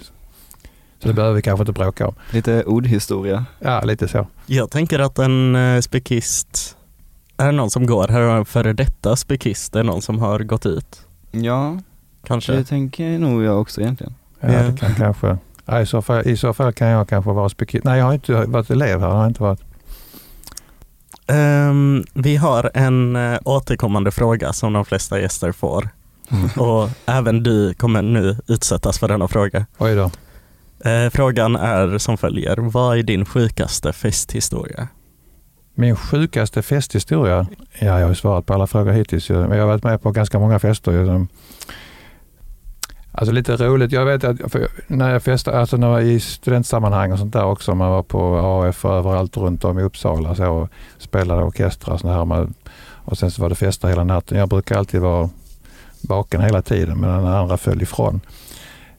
Så 1.00 1.08
det 1.08 1.14
behöver 1.14 1.36
vi 1.36 1.42
kanske 1.42 1.62
inte 1.62 1.72
bråka 1.72 2.08
om. 2.08 2.16
Lite 2.32 2.64
ordhistoria. 2.64 3.46
Ja, 3.60 3.82
lite 3.82 4.08
så. 4.08 4.28
Jag 4.46 4.72
tänker 4.72 5.00
att 5.00 5.20
en 5.20 5.56
uh, 5.56 5.82
är 7.38 7.52
någon 7.52 7.70
som 7.70 7.86
går 7.86 8.08
här 8.08 8.44
före 8.44 8.74
detta 8.74 9.16
spikist 9.16 9.76
är 9.76 9.84
någon 9.84 10.02
som 10.02 10.20
har 10.20 10.40
gått 10.40 10.66
ut. 10.66 11.02
Ja, 11.32 11.80
kanske. 12.26 12.54
Det 12.54 12.64
tänker 12.64 13.20
nog 13.20 13.44
jag 13.44 13.62
också 13.62 13.82
egentligen. 13.82 14.14
Ja, 14.40 14.48
det 14.48 14.78
kan 14.80 14.96
kanske. 14.96 15.38
Ja, 15.66 15.82
i, 15.82 15.86
så 15.86 16.02
fall, 16.02 16.28
I 16.28 16.38
så 16.38 16.54
fall 16.54 16.74
kan 16.74 16.88
jag 16.88 17.10
kanske 17.10 17.32
vara 17.32 17.50
spikist. 17.50 17.84
Nej, 17.84 18.00
jag 18.00 18.06
har 18.06 18.14
inte 18.14 18.46
varit 18.46 18.70
elev 18.70 19.00
här. 19.00 19.08
Jag 19.08 19.16
har 19.16 19.28
inte 19.28 19.44
varit. 19.44 19.62
Um, 21.28 22.06
vi 22.14 22.36
har 22.36 22.72
en 22.74 23.16
uh, 23.16 23.40
återkommande 23.46 24.12
fråga 24.12 24.54
som 24.54 24.74
de 24.74 24.86
flesta 24.86 25.20
gäster 25.20 25.52
får. 25.52 25.90
Mm. 26.32 26.50
Och 26.58 26.90
även 27.06 27.44
du 27.44 27.74
kommer 27.74 28.02
nu 28.02 28.38
utsättas 28.48 29.00
för 29.00 29.08
denna 29.08 29.28
fråga. 29.28 29.66
Oj 29.78 29.96
då. 29.96 30.12
Uh, 30.90 31.10
frågan 31.10 31.56
är 31.56 31.98
som 31.98 32.18
följer. 32.18 32.58
Vad 32.58 32.98
är 32.98 33.04
din 33.04 33.26
sjukaste 33.26 33.94
festhistoria? 33.94 34.88
Min 35.76 35.96
sjukaste 35.96 36.62
festhistoria? 36.62 37.48
Ja, 37.80 37.88
jag 37.88 38.02
har 38.02 38.10
ju 38.10 38.16
svarat 38.16 38.46
på 38.46 38.54
alla 38.54 38.68
frågor 38.68 38.92
hittills. 38.92 39.30
men 39.30 39.52
Jag 39.52 39.60
har 39.60 39.68
varit 39.68 39.84
med 39.84 40.02
på 40.02 40.12
ganska 40.12 40.40
många 40.40 40.60
fester. 40.60 41.28
Alltså 43.16 43.34
lite 43.34 43.58
roligt, 43.58 43.92
jag 43.92 44.06
vet 44.06 44.24
att 44.24 44.38
när 44.88 45.12
jag 45.12 45.24
festade, 45.24 45.60
alltså 45.60 45.78
när 45.78 45.88
jag 45.88 45.94
var 45.94 46.02
i 46.02 46.20
studentsammanhang 46.20 47.12
och 47.12 47.20
sånt 47.20 47.34
där 47.34 47.46
också, 47.46 47.76
man 47.76 47.92
var 47.92 48.04
på 48.04 48.38
AF 48.38 48.86
och 48.86 48.96
överallt 48.96 49.38
runt 49.38 49.64
om 49.64 49.80
i 49.80 49.84
Uppsala 49.84 50.36
så, 50.36 50.46
och 50.46 50.70
spelade 50.98 51.44
orkestrar 51.44 51.94
och 51.94 52.00
sånt 52.00 52.30
här. 52.30 52.48
Och 53.06 53.18
sen 53.18 53.32
så 53.32 53.42
var 53.42 53.50
det 53.50 53.56
fester 53.56 53.88
hela 53.88 54.04
natten. 54.04 54.38
Jag 54.38 54.50
brukar 54.50 54.78
alltid 54.78 55.02
vara 55.02 55.30
vaken 56.02 56.42
hela 56.42 56.62
tiden 56.62 57.02
medan 57.02 57.24
den 57.24 57.34
andra 57.34 57.58
föll 57.58 57.82
ifrån. 57.82 58.22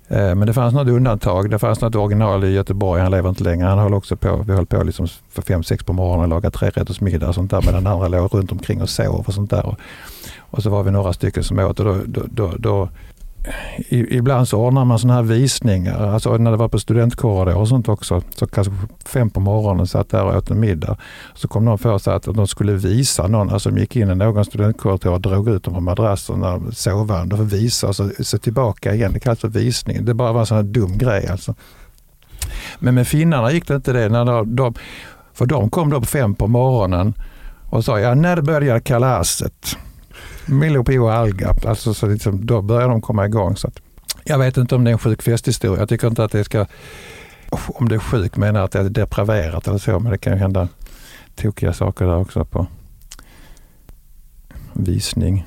Eh, 0.08 0.34
men 0.34 0.46
det 0.46 0.52
fanns 0.52 0.74
något 0.74 0.88
undantag. 0.88 1.50
Det 1.50 1.58
fanns 1.58 1.80
något 1.80 1.94
original 1.94 2.44
i 2.44 2.52
Göteborg. 2.52 3.02
Han 3.02 3.10
lever 3.10 3.28
inte 3.28 3.44
längre. 3.44 3.66
Han 3.66 3.78
höll 3.78 3.94
också 3.94 4.16
på. 4.16 4.44
Vi 4.46 4.52
höll 4.52 4.66
på 4.66 4.82
liksom 4.82 5.08
för 5.30 5.42
fem, 5.42 5.62
sex 5.62 5.84
på 5.84 5.92
morgonen 5.92 6.22
och 6.22 6.28
lagade 6.28 6.56
trerättersmiddag 6.56 7.28
och 7.28 7.34
sånt 7.34 7.50
där 7.50 7.62
medan 7.66 7.86
andra 7.86 8.08
låg 8.08 8.34
runt 8.34 8.52
omkring 8.52 8.82
och 8.82 8.88
sov 8.88 9.24
och 9.26 9.34
sånt 9.34 9.50
där. 9.50 9.66
Och, 9.66 9.78
och 10.38 10.62
så 10.62 10.70
var 10.70 10.82
vi 10.82 10.90
några 10.90 11.12
stycken 11.12 11.44
som 11.44 11.58
åt 11.58 11.80
och 11.80 11.86
då, 11.86 11.96
då, 12.06 12.22
då, 12.30 12.52
då 12.58 12.88
ibland 13.88 14.48
så 14.48 14.58
ordnar 14.58 14.84
man 14.84 14.98
sådana 14.98 15.14
här 15.14 15.22
visningar, 15.22 16.06
alltså 16.06 16.36
när 16.36 16.50
det 16.50 16.56
var 16.56 16.68
på 16.68 16.78
studentkårer 16.78 17.56
och 17.56 17.68
sånt 17.68 17.88
också, 17.88 18.22
så 18.34 18.46
kanske 18.46 18.72
fem 19.06 19.30
på 19.30 19.40
morgonen 19.40 19.86
satt 19.86 20.10
där 20.10 20.24
och 20.24 20.36
åt 20.36 20.50
en 20.50 20.60
middag. 20.60 20.96
Så 21.34 21.48
kom 21.48 21.64
någon 21.64 21.78
för 21.78 21.98
sig 21.98 22.14
att 22.14 22.22
de 22.22 22.46
skulle 22.46 22.72
visa 22.72 23.26
någon, 23.26 23.50
alltså 23.50 23.70
de 23.70 23.80
gick 23.80 23.96
in 23.96 24.10
i 24.10 24.14
någon 24.14 24.44
studentkorridor 24.44 25.12
och 25.12 25.20
drog 25.20 25.48
ut 25.48 25.64
dem 25.64 25.74
på 25.74 25.80
madrasserna, 25.80 26.60
sovande 26.72 27.36
och 27.36 27.52
visa 27.52 27.88
och 27.88 27.96
så, 27.96 28.10
så 28.20 28.38
tillbaka 28.38 28.94
igen. 28.94 29.12
Det 29.12 29.20
kallas 29.20 29.40
för 29.40 29.48
visning. 29.48 30.04
Det 30.04 30.14
bara 30.14 30.32
var 30.32 30.40
en 30.40 30.46
sån 30.46 30.56
här 30.56 30.64
dum 30.64 30.98
grej 30.98 31.28
alltså. 31.28 31.54
Men 32.78 32.94
med 32.94 33.08
finnarna 33.08 33.52
gick 33.52 33.68
det 33.68 33.74
inte 33.74 33.92
det. 33.92 34.08
När 34.08 34.24
de, 34.24 34.56
de, 34.56 34.74
för 35.32 35.46
de 35.46 35.70
kom 35.70 35.90
då 35.90 36.00
fem 36.02 36.34
på 36.34 36.46
morgonen 36.46 37.14
och 37.70 37.84
sa, 37.84 38.00
ja 38.00 38.14
när 38.14 38.40
börjar 38.40 38.80
kalaset? 38.80 39.76
Milopio 40.46 41.08
alga, 41.08 41.54
alltså 41.66 41.94
så 41.94 42.06
liksom, 42.06 42.46
då 42.46 42.62
börjar 42.62 42.88
de 42.88 43.00
komma 43.00 43.26
igång. 43.26 43.56
Så 43.56 43.68
att, 43.68 43.80
jag 44.24 44.38
vet 44.38 44.56
inte 44.56 44.74
om 44.74 44.84
det 44.84 44.90
är 44.90 44.92
en 44.92 44.98
sjuk 44.98 45.22
festhistoria. 45.22 45.78
Jag 45.78 45.88
tycker 45.88 46.06
inte 46.06 46.24
att 46.24 46.32
det 46.32 46.44
ska, 46.44 46.66
oh, 47.50 47.70
om 47.74 47.88
det 47.88 47.94
är 47.94 47.98
sjuk 47.98 48.36
menar 48.36 48.60
jag 48.60 48.64
att 48.64 48.72
det 48.72 48.78
är 48.78 48.84
depraverat 48.84 49.68
eller 49.68 49.78
så, 49.78 49.98
men 49.98 50.12
det 50.12 50.18
kan 50.18 50.32
ju 50.32 50.38
hända 50.38 50.68
tokiga 51.36 51.72
saker 51.72 52.04
där 52.04 52.16
också 52.16 52.44
på 52.44 52.66
visning. 54.72 55.46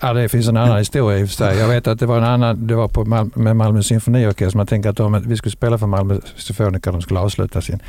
Ja, 0.00 0.12
det 0.12 0.28
finns 0.28 0.48
en 0.48 0.56
annan 0.56 0.78
historia 0.78 1.18
i 1.18 1.24
och 1.24 1.28
för 1.28 1.34
sig. 1.36 1.58
Jag 1.58 1.68
vet 1.68 1.86
att 1.86 1.98
det 1.98 2.06
var 2.06 2.18
en 2.18 2.24
annan, 2.24 2.66
det 2.66 2.74
var 2.74 2.88
på 2.88 3.04
Mal 3.04 3.30
med 3.34 3.56
Malmö 3.56 3.82
symfoniorkester. 3.82 4.56
Man 4.56 4.66
tänker 4.66 4.90
att 4.90 4.96
de, 4.96 5.22
vi 5.26 5.36
skulle 5.36 5.52
spela 5.52 5.78
för 5.78 5.86
Malmö 5.86 6.18
symfoniker, 6.36 6.92
de 6.92 7.02
skulle 7.02 7.20
avsluta 7.20 7.60
sin, 7.60 7.82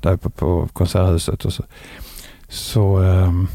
där 0.00 0.16
på, 0.16 0.30
på 0.30 0.68
Konserthuset. 0.72 1.44
Och 1.44 1.52
så, 1.52 1.62
så 2.48 2.98
um, 2.98 3.48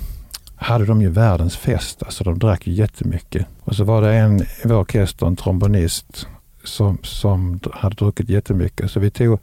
hade 0.62 0.86
de 0.86 1.02
ju 1.02 1.10
världens 1.10 1.58
fest. 1.58 2.04
Alltså 2.04 2.24
de 2.24 2.40
drack 2.40 2.68
jättemycket. 2.68 3.46
Och 3.64 3.76
så 3.76 3.84
var 3.84 4.02
det 4.02 4.14
en 4.14 4.42
i 4.42 4.48
vår 4.64 4.76
orkester, 4.76 5.26
en 5.26 5.36
trombonist, 5.36 6.28
som, 6.64 6.98
som 7.04 7.60
hade 7.74 7.96
druckit 7.96 8.30
jättemycket. 8.30 8.92
Så 8.92 9.00
vi 9.00 9.12
tog 9.12 9.40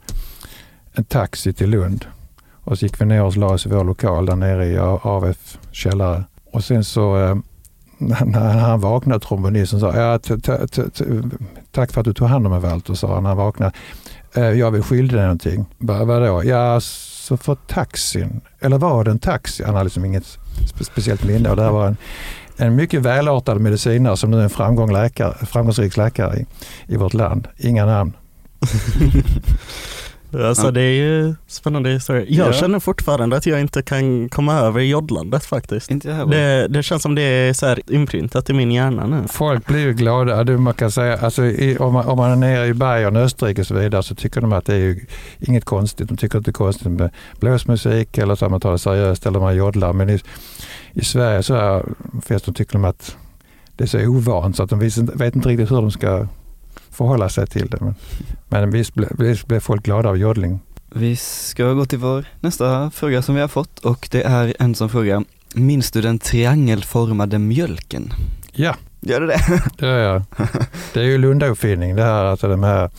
en 0.93 1.03
taxi 1.03 1.53
till 1.53 1.69
Lund 1.69 2.05
och 2.51 2.79
så 2.79 2.85
gick 2.85 3.01
vi 3.01 3.05
ner 3.05 3.23
och 3.23 3.37
la 3.37 3.47
oss 3.47 3.65
i 3.65 3.69
vår 3.69 3.83
lokal 3.83 4.25
där 4.25 4.35
nere 4.35 4.65
i 4.65 4.77
AF 5.03 5.57
källare. 5.71 6.23
Och 6.51 6.63
sen 6.63 6.83
så 6.83 7.17
eh, 7.17 7.35
när 8.25 8.59
han 8.59 8.79
vaknade, 8.79 9.19
trombonisten, 9.19 9.79
sa 9.79 9.95
ja, 9.95 10.19
tack 11.71 11.91
för 11.91 12.01
att 12.01 12.05
du 12.05 12.13
tog 12.13 12.27
hand 12.27 12.45
om 12.45 12.51
mig 12.51 12.61
Walter, 12.61 12.93
sa 12.93 13.13
han 13.13 13.23
när 13.23 13.29
han 13.29 13.37
vaknade. 13.37 13.71
Eh, 14.33 14.43
jag 14.43 14.71
vill 14.71 14.83
skyldig 14.83 15.17
dig 15.17 15.23
någonting. 15.23 15.65
Vadå? 15.77 16.43
Ja, 16.43 16.79
så 16.81 17.37
för 17.37 17.55
taxin. 17.55 18.41
Eller 18.59 18.77
var 18.77 19.03
det 19.03 19.11
en 19.11 19.19
taxi? 19.19 19.63
Han 19.63 19.73
hade 19.73 19.83
liksom 19.83 20.05
inget 20.05 20.37
speciellt 20.67 21.23
Linda 21.23 21.49
Och 21.49 21.55
det 21.55 21.63
här 21.63 21.71
var 21.71 21.87
en, 21.87 21.97
en 22.57 22.75
mycket 22.75 23.01
välartad 23.01 23.59
medicinare 23.59 24.17
som 24.17 24.31
nu 24.31 24.39
är 24.39 24.43
en 24.43 24.49
framgång 24.49 24.93
läkare, 24.93 25.45
framgångsrik 25.45 25.97
läkare 25.97 26.37
i, 26.37 26.45
i 26.93 26.97
vårt 26.97 27.13
land. 27.13 27.47
Inga 27.57 27.85
namn. 27.85 28.13
Alltså 30.33 30.65
Ja. 30.67 30.71
det 30.71 30.81
är 30.81 30.93
ju 30.93 31.35
spännande 31.47 31.89
historia. 31.89 32.25
Jag 32.27 32.47
Ja. 32.47 32.53
känner 32.53 32.79
fortfarande 32.79 33.37
att 33.37 33.45
jag 33.45 33.59
inte 33.59 33.81
kan 33.81 34.29
komma 34.29 34.53
över 34.59 34.81
joddlandet 34.81 35.45
faktiskt. 35.45 35.91
Inte 35.91 36.09
jag. 36.09 36.29
Det, 36.31 36.67
det 36.67 36.83
känns 36.83 37.01
som 37.01 37.15
det 37.15 37.21
är 37.21 37.53
så 37.53 37.65
här 37.65 37.79
inprintat 37.87 38.49
i 38.49 38.53
min 38.53 38.71
hjärna 38.71 39.07
nu. 39.07 39.23
Folk 39.29 39.65
blir 39.65 39.79
ju 39.79 39.93
glada. 39.93 40.43
Du, 40.43 40.57
man 40.57 40.73
kan 40.73 40.91
säga, 40.91 41.17
alltså, 41.17 41.45
i, 41.45 41.77
om, 41.77 41.93
man, 41.93 42.05
om 42.05 42.17
man 42.17 42.31
är 42.31 42.35
nere 42.35 42.67
i 42.67 42.73
Bayern, 42.73 43.15
Österrike 43.17 43.61
och 43.61 43.67
så 43.67 43.73
vidare 43.75 44.03
så 44.03 44.15
tycker 44.15 44.41
de 44.41 44.53
att 44.53 44.65
det 44.65 44.73
är 44.73 44.77
ju 44.79 45.05
inget 45.39 45.65
konstigt. 45.65 46.07
De 46.07 46.17
tycker 46.17 46.37
inte 46.37 46.51
det 46.51 46.51
är 46.51 46.53
konstigt 46.53 46.87
med 46.91 47.09
blåsmusik 47.39 48.17
eller 48.17 48.35
så 48.35 48.45
att 48.45 48.51
man 48.51 48.59
tar 48.61 48.71
det 48.71 48.77
seriöst 48.79 49.25
eller 49.25 49.39
man 49.39 49.55
joddlar. 49.55 49.93
Men 49.93 50.09
i, 50.09 50.19
i 50.93 51.03
Sverige 51.05 51.43
så 51.43 51.53
är, 51.55 51.83
finns 52.25 52.41
de 52.43 52.53
tycker 52.53 52.73
de 52.73 52.85
att 52.85 53.15
det 53.75 53.83
är 53.83 53.87
så 53.87 53.99
ovant 54.07 54.55
så 54.55 54.63
att 54.63 54.69
de 54.69 54.79
vet 54.79 54.97
inte, 54.97 55.13
vet 55.15 55.35
inte 55.35 55.49
riktigt 55.49 55.71
hur 55.71 55.75
de 55.75 55.91
ska 55.91 56.27
förhålla 56.89 57.29
sig 57.29 57.47
till 57.47 57.67
det. 57.69 57.77
Men, 57.81 57.95
men 58.47 58.71
visst 58.71 58.93
blir 58.93 59.09
visst 59.17 59.47
blir 59.47 59.59
folk 59.59 59.83
glada 59.83 60.09
av 60.09 60.17
joddling. 60.17 60.59
Vi 60.93 61.15
ska 61.15 61.73
gå 61.73 61.85
till 61.85 61.99
vår 61.99 62.25
nästa 62.39 62.91
fråga 62.91 63.21
som 63.21 63.35
vi 63.35 63.41
har 63.41 63.47
fått 63.47 63.79
och 63.79 64.07
det 64.11 64.23
är 64.23 64.53
en 64.59 64.75
som 64.75 64.89
frågar 64.89 65.23
Minns 65.53 65.91
du 65.91 66.01
den 66.01 66.19
triangelformade 66.19 67.39
mjölken? 67.39 68.13
Ja, 68.51 68.75
Gör 69.01 69.21
du 69.21 69.27
det? 69.27 69.39
det 69.77 69.85
gör 69.85 69.97
jag. 69.97 70.23
Det 70.93 70.99
är 70.99 71.03
ju 71.03 71.17
Lunda-uppfinning 71.17 71.95
det 71.95 72.03
här, 72.03 72.25
alltså 72.25 72.47
de 72.47 72.63
här 72.63 72.89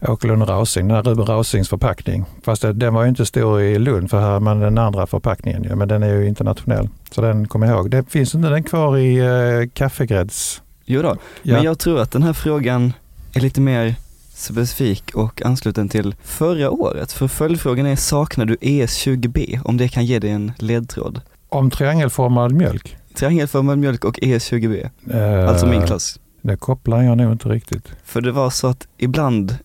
Åkerlund 0.00 0.48
Rausing, 0.48 0.88
den 0.88 0.96
här 0.96 1.02
Ruben 1.02 1.26
Rausings 1.26 1.68
förpackning. 1.68 2.24
Fast 2.44 2.62
det, 2.62 2.72
den 2.72 2.94
var 2.94 3.02
ju 3.02 3.08
inte 3.08 3.26
stor 3.26 3.60
i 3.60 3.78
Lund 3.78 4.10
för 4.10 4.20
här 4.20 4.40
man 4.40 4.60
den 4.60 4.78
andra 4.78 5.06
förpackningen 5.06 5.64
ju, 5.64 5.74
men 5.74 5.88
den 5.88 6.02
är 6.02 6.14
ju 6.14 6.28
internationell. 6.28 6.88
Så 7.10 7.20
den 7.20 7.48
kommer 7.48 7.66
jag 7.66 7.76
ihåg. 7.76 7.90
Det 7.90 8.10
finns 8.10 8.34
inte 8.34 8.48
den 8.48 8.62
kvar 8.62 8.98
i 8.98 9.18
eh, 9.18 9.70
kaffegrädds... 9.74 10.61
Jo 10.84 11.02
då. 11.02 11.16
Ja. 11.42 11.54
men 11.54 11.64
jag 11.64 11.78
tror 11.78 12.00
att 12.00 12.10
den 12.10 12.22
här 12.22 12.32
frågan 12.32 12.92
är 13.32 13.40
lite 13.40 13.60
mer 13.60 13.94
specifik 14.34 15.14
och 15.14 15.42
ansluten 15.42 15.88
till 15.88 16.14
förra 16.22 16.70
året. 16.70 17.12
För 17.12 17.28
följdfrågan 17.28 17.86
är, 17.86 17.96
saknar 17.96 18.44
du 18.44 18.54
ES20B? 18.54 19.60
Om 19.64 19.76
det 19.76 19.88
kan 19.88 20.06
ge 20.06 20.18
dig 20.18 20.30
en 20.30 20.52
ledtråd. 20.58 21.20
Om 21.48 21.70
triangelformad 21.70 22.52
mjölk. 22.52 22.96
Triangelformad 23.14 23.78
mjölk 23.78 24.04
och 24.04 24.18
ES20B, 24.18 24.90
Eh, 25.10 25.48
alltså 25.48 25.66
min 25.66 25.82
klass. 25.86 26.20
Det 26.42 26.56
kopplar 26.56 27.02
jag 27.02 27.16
nog 27.18 27.32
inte 27.32 27.48
riktigt. 27.48 27.88
För 28.04 28.20
det 28.20 28.32
var 28.32 28.50
så 28.50 28.66
att 28.66 28.88
ibland 28.98 29.56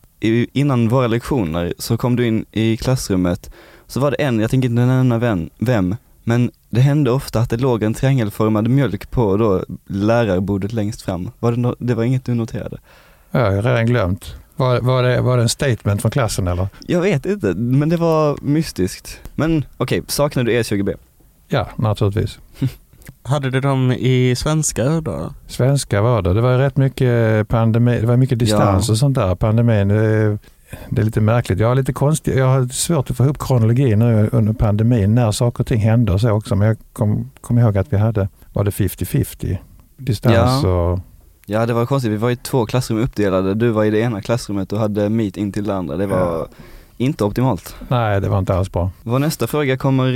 innan 0.54 0.90
våra 0.90 1.08
lektioner 1.08 1.74
så 1.78 1.98
kom 1.98 2.16
du 2.16 2.28
in 2.28 2.46
i 2.52 2.78
klassrummet, 2.78 3.52
så 3.88 4.00
var 4.00 4.12
det 4.12 4.18
en, 4.18 4.40
jag 4.40 4.50
tänker 4.52 4.70
inte 4.70 4.86
nämna 4.86 5.18
vem, 5.18 5.50
vem, 5.60 5.96
men 6.24 6.52
det 6.70 6.82
hände 6.82 7.12
ofta 7.12 7.40
att 7.40 7.50
det 7.50 7.58
låg 7.58 7.84
en 7.84 7.94
triangelformad 7.94 8.68
mjölk 8.70 9.12
på 9.12 9.38
då 9.38 9.64
lärarbordet 9.88 10.74
längst 10.74 11.02
fram. 11.02 11.32
Var 11.40 11.52
det, 11.52 11.58
no- 11.58 11.76
det 11.80 11.96
var 11.96 12.04
inget 12.04 12.26
du 12.26 12.34
noterade? 12.34 12.78
Ja, 13.32 13.40
jag 13.40 13.52
har 13.56 13.62
redan 13.62 13.86
glömt. 13.86 14.36
Var, 14.56 14.80
var, 14.80 15.04
det, 15.04 15.22
var 15.22 15.38
det 15.38 15.44
en 15.44 15.50
statement 15.50 16.02
från 16.02 16.12
klassen 16.12 16.48
eller? 16.48 16.68
Jag 16.88 17.02
vet 17.02 17.26
inte, 17.26 17.48
men 17.54 17.90
det 17.90 17.98
var 17.98 18.38
mystiskt. 18.42 19.20
Men 19.36 19.66
okej, 19.78 20.02
saknar 20.08 20.44
du 20.44 20.54
E 20.54 20.62
ES20B? 20.62 20.96
Ja, 21.48 21.68
naturligtvis. 21.76 22.40
Hade 23.24 23.50
du 23.50 23.62
dem 23.62 23.92
i 23.92 24.36
svenska 24.38 24.84
då? 25.02 25.34
Svenska 25.48 26.02
var 26.02 26.22
det. 26.22 26.34
Det 26.34 26.42
var 26.42 26.58
rätt 26.58 26.78
mycket 26.78 27.48
pandemi, 27.48 28.00
det 28.02 28.08
var 28.08 28.18
mycket 28.18 28.40
distans 28.40 28.88
Ja. 28.88 28.92
och 28.94 28.98
sånt 28.98 29.16
där. 29.16 29.36
Pandemin, 29.36 29.92
det, 30.90 31.02
är 31.02 31.06
lite 31.06 31.22
märkligt. 31.22 31.60
Jag 31.60 31.68
har 31.68 31.76
lite 31.76 31.94
konstigt, 31.94 32.36
jag 32.36 32.46
har 32.46 32.68
svårt 32.68 33.12
att 33.12 33.18
få 33.18 33.24
ihop 33.24 33.40
kronologin 33.40 34.00
nu 34.00 34.30
under 34.32 34.54
pandemin 34.54 35.16
när 35.16 35.32
saker 35.32 35.64
och 35.64 35.68
ting 35.68 35.80
hände 35.80 36.14
och 36.14 36.22
så 36.22 36.32
också. 36.32 36.56
Men 36.56 36.68
jag 36.68 36.78
kommer 36.94 37.26
kom 37.42 37.60
ihåg 37.60 37.78
att 37.78 37.94
vi 37.94 37.98
hade, 37.98 38.30
var 38.54 38.64
det 38.64 38.72
50-50? 38.72 39.58
Distans 39.98 40.64
och... 40.64 41.00
Ja 41.46 41.66
det 41.66 41.74
var 41.74 41.86
konstigt, 41.86 42.12
vi 42.12 42.18
var 42.18 42.32
i 42.32 42.36
två 42.36 42.66
klassrum 42.66 43.00
uppdelade, 43.00 43.54
du 43.54 43.70
var 43.70 43.84
i 43.84 43.90
det 43.90 44.00
ena 44.00 44.22
klassrummet 44.22 44.74
och 44.74 44.80
hade 44.80 45.10
meet 45.10 45.38
in 45.38 45.52
till 45.52 45.64
det 45.64 45.76
andra. 45.76 45.98
Det 45.98 46.08
var 46.08 46.18
Ja. 46.18 46.48
Inte 46.98 47.24
optimalt. 47.24 47.76
Nej, 47.88 48.22
det 48.22 48.30
var 48.30 48.40
inte 48.40 48.54
alls 48.56 48.72
bra. 48.72 48.92
Vår 49.04 49.20
nästa 49.20 49.48
fråga 49.48 49.78
kommer 49.78 50.14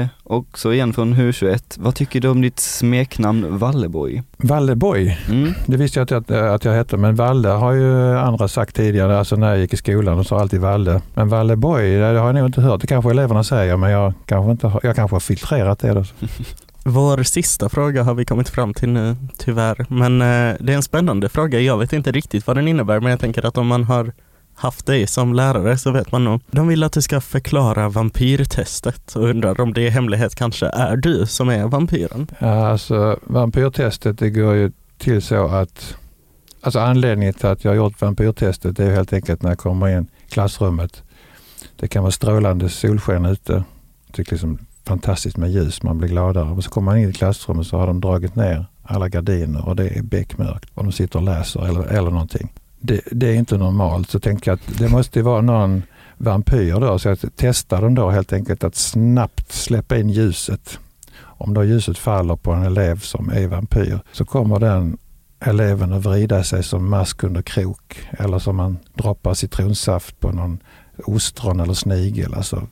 eh, 0.00 0.06
också 0.24 0.72
igen 0.74 0.92
från 0.92 1.14
HU21. 1.14 1.62
Vad 1.76 1.94
tycker 1.94 2.20
du 2.20 2.28
om 2.28 2.40
ditt 2.42 2.60
smeknamn 2.60 3.58
Valleboy? 3.58 4.22
Valleboy, 4.36 5.18
Mm. 5.28 5.52
det 5.66 5.76
visste 5.76 5.98
jag 6.00 6.04
inte 6.04 6.16
att, 6.16 6.30
att 6.54 6.64
jag 6.64 6.72
hette, 6.72 6.96
men 6.96 7.14
Valle 7.14 7.48
har 7.48 7.72
ju 7.72 8.18
andra 8.18 8.48
sagt 8.48 8.76
tidigare, 8.76 9.18
alltså 9.18 9.36
när 9.36 9.48
jag 9.48 9.58
gick 9.58 9.72
i 9.72 9.76
skolan, 9.76 10.16
de 10.16 10.24
sa 10.24 10.40
alltid 10.40 10.60
Valle. 10.60 11.00
Men 11.14 11.28
Valleboy, 11.28 11.96
det 11.96 12.04
har 12.04 12.26
jag 12.26 12.34
nog 12.34 12.46
inte 12.46 12.60
hört. 12.60 12.80
Det 12.80 12.86
kanske 12.86 13.10
eleverna 13.10 13.44
säger, 13.44 13.76
men 13.76 13.90
jag 13.90 14.12
kanske, 14.26 14.50
inte 14.50 14.66
har, 14.66 14.80
jag 14.82 14.96
kanske 14.96 15.14
har 15.14 15.20
filtrerat 15.20 15.78
det. 15.78 15.92
Då. 15.92 16.04
Vår 16.84 17.22
sista 17.22 17.68
fråga 17.68 18.02
har 18.02 18.14
vi 18.14 18.24
kommit 18.24 18.48
fram 18.48 18.74
till 18.74 18.88
nu, 18.88 19.16
tyvärr. 19.38 19.86
Men 19.88 20.20
eh, 20.22 20.56
det 20.60 20.72
är 20.72 20.76
en 20.76 20.82
spännande 20.82 21.28
fråga. 21.28 21.60
Jag 21.60 21.78
vet 21.78 21.92
inte 21.92 22.12
riktigt 22.12 22.46
vad 22.46 22.56
den 22.56 22.68
innebär, 22.68 23.00
men 23.00 23.10
jag 23.10 23.20
tänker 23.20 23.46
att 23.46 23.58
om 23.58 23.66
man 23.66 23.84
har 23.84 24.12
haft 24.62 24.86
dig 24.86 25.06
som 25.06 25.34
lärare 25.34 25.78
så 25.78 25.90
vet 25.90 26.12
man 26.12 26.24
nog. 26.24 26.40
De 26.50 26.68
vill 26.68 26.82
att 26.82 26.92
du 26.92 27.02
ska 27.02 27.20
förklara 27.20 27.88
vampyrtestet 27.88 29.16
och 29.16 29.22
undrar 29.22 29.60
om 29.60 29.72
det 29.72 29.82
i 29.82 29.88
hemlighet 29.88 30.34
kanske 30.34 30.66
är 30.66 30.96
du 30.96 31.26
som 31.26 31.48
är 31.48 31.66
vampyren. 31.66 32.26
Ja, 32.38 32.68
alltså 32.68 33.18
vampyrtestet 33.24 34.18
det 34.18 34.30
går 34.30 34.54
ju 34.54 34.72
till 34.98 35.22
så 35.22 35.46
att 35.46 35.96
Alltså 36.64 36.78
anledningen 36.78 37.34
till 37.34 37.46
att 37.46 37.64
jag 37.64 37.70
har 37.70 37.76
gjort 37.76 38.00
vampyrtestet 38.00 38.76
det 38.76 38.84
är 38.84 38.94
helt 38.94 39.12
enkelt 39.12 39.42
när 39.42 39.50
jag 39.50 39.58
kommer 39.58 39.98
in 39.98 40.06
i 40.26 40.30
klassrummet. 40.30 41.02
Det 41.76 41.88
kan 41.88 42.02
vara 42.02 42.12
strålande 42.12 42.68
solsken 42.68 43.24
ute. 43.24 43.52
Jag 44.06 44.14
tycker 44.14 44.32
liksom 44.32 44.58
fantastiskt 44.84 45.36
med 45.36 45.50
ljus, 45.50 45.82
man 45.82 45.98
blir 45.98 46.08
gladare. 46.08 46.50
Och 46.50 46.64
så 46.64 46.70
kommer 46.70 46.92
man 46.92 47.00
in 47.00 47.10
i 47.10 47.12
klassrummet 47.12 47.66
så 47.66 47.76
har 47.78 47.86
de 47.86 48.00
dragit 48.00 48.36
ner 48.36 48.66
alla 48.82 49.08
gardiner 49.08 49.68
och 49.68 49.76
det 49.76 49.88
är 49.88 50.02
beckmörkt 50.02 50.70
och 50.74 50.84
de 50.84 50.92
sitter 50.92 51.18
och 51.18 51.24
läser 51.24 51.68
eller, 51.68 51.82
eller 51.82 52.10
någonting. 52.10 52.52
Det, 52.84 53.00
det 53.12 53.26
är 53.26 53.34
inte 53.34 53.58
normalt. 53.58 54.10
Så 54.10 54.20
tänker 54.20 54.50
jag 54.50 54.54
att 54.54 54.78
det 54.78 54.88
måste 54.88 55.18
ju 55.18 55.22
vara 55.22 55.40
någon 55.40 55.82
vampyr 56.16 56.80
då. 56.80 56.98
Så 56.98 57.08
jag 57.08 57.18
testar 57.36 57.82
dem 57.82 57.94
då 57.94 58.10
helt 58.10 58.32
enkelt 58.32 58.64
att 58.64 58.74
snabbt 58.74 59.52
släppa 59.52 59.98
in 59.98 60.10
ljuset 60.10 60.78
om 61.42 61.54
då 61.54 61.64
ljuset 61.64 61.98
faller 61.98 62.36
på 62.36 62.52
en 62.52 62.62
elev 62.62 62.98
som 62.98 63.30
är 63.30 63.46
vampyr 63.46 63.98
så 64.12 64.24
kommer 64.24 64.58
den 64.58 64.98
eleven 65.40 65.92
att 65.92 66.04
vrida 66.04 66.44
sig 66.44 66.62
som 66.62 66.90
mask 66.90 67.24
under 67.24 67.42
krok 67.42 68.08
eller 68.10 68.38
som 68.38 68.56
man 68.56 68.78
droppar 68.94 69.34
citronsaft 69.34 70.20
på 70.20 70.32
någon 70.32 70.58
ostron 71.04 71.60
eller 71.60 71.74
snigel. 71.74 72.34
Alltså 72.34 72.66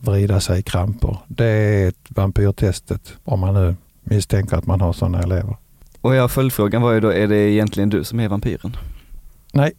vrida 0.00 0.40
sig 0.40 0.58
i 0.58 0.62
kramper. 0.62 1.18
Det 1.28 1.46
är 1.46 1.88
ett 1.88 2.06
vampyrtestet 2.08 3.12
om 3.24 3.40
man 3.40 3.54
nu 3.54 3.76
misstänker 4.04 4.56
att 4.56 4.66
man 4.66 4.80
har 4.80 4.92
sådana 4.92 5.22
elever. 5.22 5.56
Och 6.00 6.14
ja, 6.14 6.28
följdfrågan 6.28 6.82
var 6.82 6.92
ju 6.92 7.00
då, 7.00 7.12
är 7.12 7.28
det 7.28 7.36
egentligen 7.36 7.88
du 7.88 8.04
som 8.04 8.20
är 8.20 8.28
vampyren? 8.28 8.76
Nej, 9.56 9.72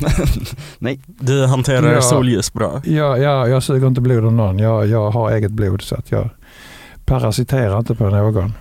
Nej. 0.78 1.00
Du 1.06 1.46
hanterar 1.46 1.92
Ja. 1.92 2.00
solljus 2.02 2.52
bra. 2.52 2.82
jag, 2.84 3.18
jag, 3.18 3.48
jag 3.50 3.62
suger 3.62 3.86
inte 3.86 4.00
blod 4.00 4.24
av 4.24 4.32
någon. 4.32 4.58
Jag, 4.58 4.86
jag 4.86 5.10
har 5.10 5.30
eget 5.30 5.50
blod 5.50 5.82
så 5.82 5.94
att 5.94 6.10
jag 6.10 6.28
parasiterar 7.04 7.78
inte 7.78 7.94
på 7.94 8.10
någon. 8.10 8.52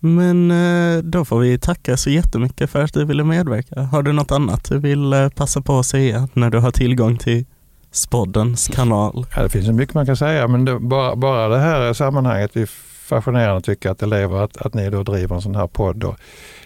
Men 0.00 0.50
eh, 0.50 1.02
då 1.02 1.24
får 1.24 1.38
vi 1.38 1.58
tacka 1.58 1.96
så 1.96 2.10
jättemycket 2.10 2.70
för 2.70 2.82
att 2.84 2.92
du 2.94 3.04
ville 3.04 3.24
medverka. 3.24 3.80
Har 3.82 4.02
du 4.02 4.12
något 4.12 4.30
annat 4.32 4.64
du 4.68 4.78
vill 4.78 5.12
eh, 5.12 5.28
passa 5.28 5.60
på 5.60 5.78
att 5.78 5.86
säga 5.86 6.28
när 6.32 6.50
du 6.50 6.58
har 6.58 6.70
tillgång 6.70 7.16
till 7.18 7.44
Spoddens 7.90 8.68
kanal? 8.68 9.26
Ja, 9.36 9.42
det 9.42 9.48
finns 9.48 9.66
så 9.66 9.72
mycket 9.72 9.94
man 9.94 10.06
kan 10.06 10.16
säga 10.16 10.48
men 10.48 10.64
det, 10.64 10.78
bara, 10.78 11.16
bara 11.16 11.48
det 11.48 11.58
här 11.58 11.92
sammanhanget 11.92 12.56
är 12.56 12.66
fascinerande 13.08 13.60
tycker 13.62 13.88
jag 13.88 13.94
att 13.94 14.02
elever, 14.02 14.44
att, 14.44 14.56
att 14.56 14.74
ni 14.74 14.90
då 14.90 15.02
driver 15.02 15.36
en 15.36 15.42
sån 15.42 15.54
här 15.54 15.66
podd. 15.66 16.04
Och 16.04 16.16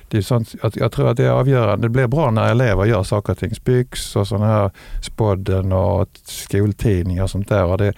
det 0.09 0.17
är 0.17 0.23
sånt, 0.23 0.55
jag, 0.63 0.73
jag 0.77 0.93
tror 0.93 1.09
att 1.09 1.17
det 1.17 1.25
är 1.25 1.31
avgörande. 1.31 1.85
Det 1.85 1.91
blir 1.91 2.07
bra 2.07 2.31
när 2.31 2.51
elever 2.51 2.85
gör 2.85 3.03
saker 3.03 3.33
och 3.33 3.39
ting. 3.39 3.55
Spyx 3.55 4.17
och 4.17 4.29
sådana 4.29 4.47
här 4.47 4.71
Spodden 5.03 5.73
och 5.73 6.09
skoltidningar 6.25 7.23
och 7.23 7.31
sånt 7.31 7.49
där. 7.49 7.65
Och 7.65 7.79
det 7.79 7.87
är 7.87 7.95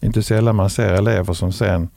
inte 0.00 0.22
sällan 0.22 0.56
man 0.56 0.70
ser 0.70 0.92
elever 0.92 1.34
som 1.34 1.52
sen 1.52 1.88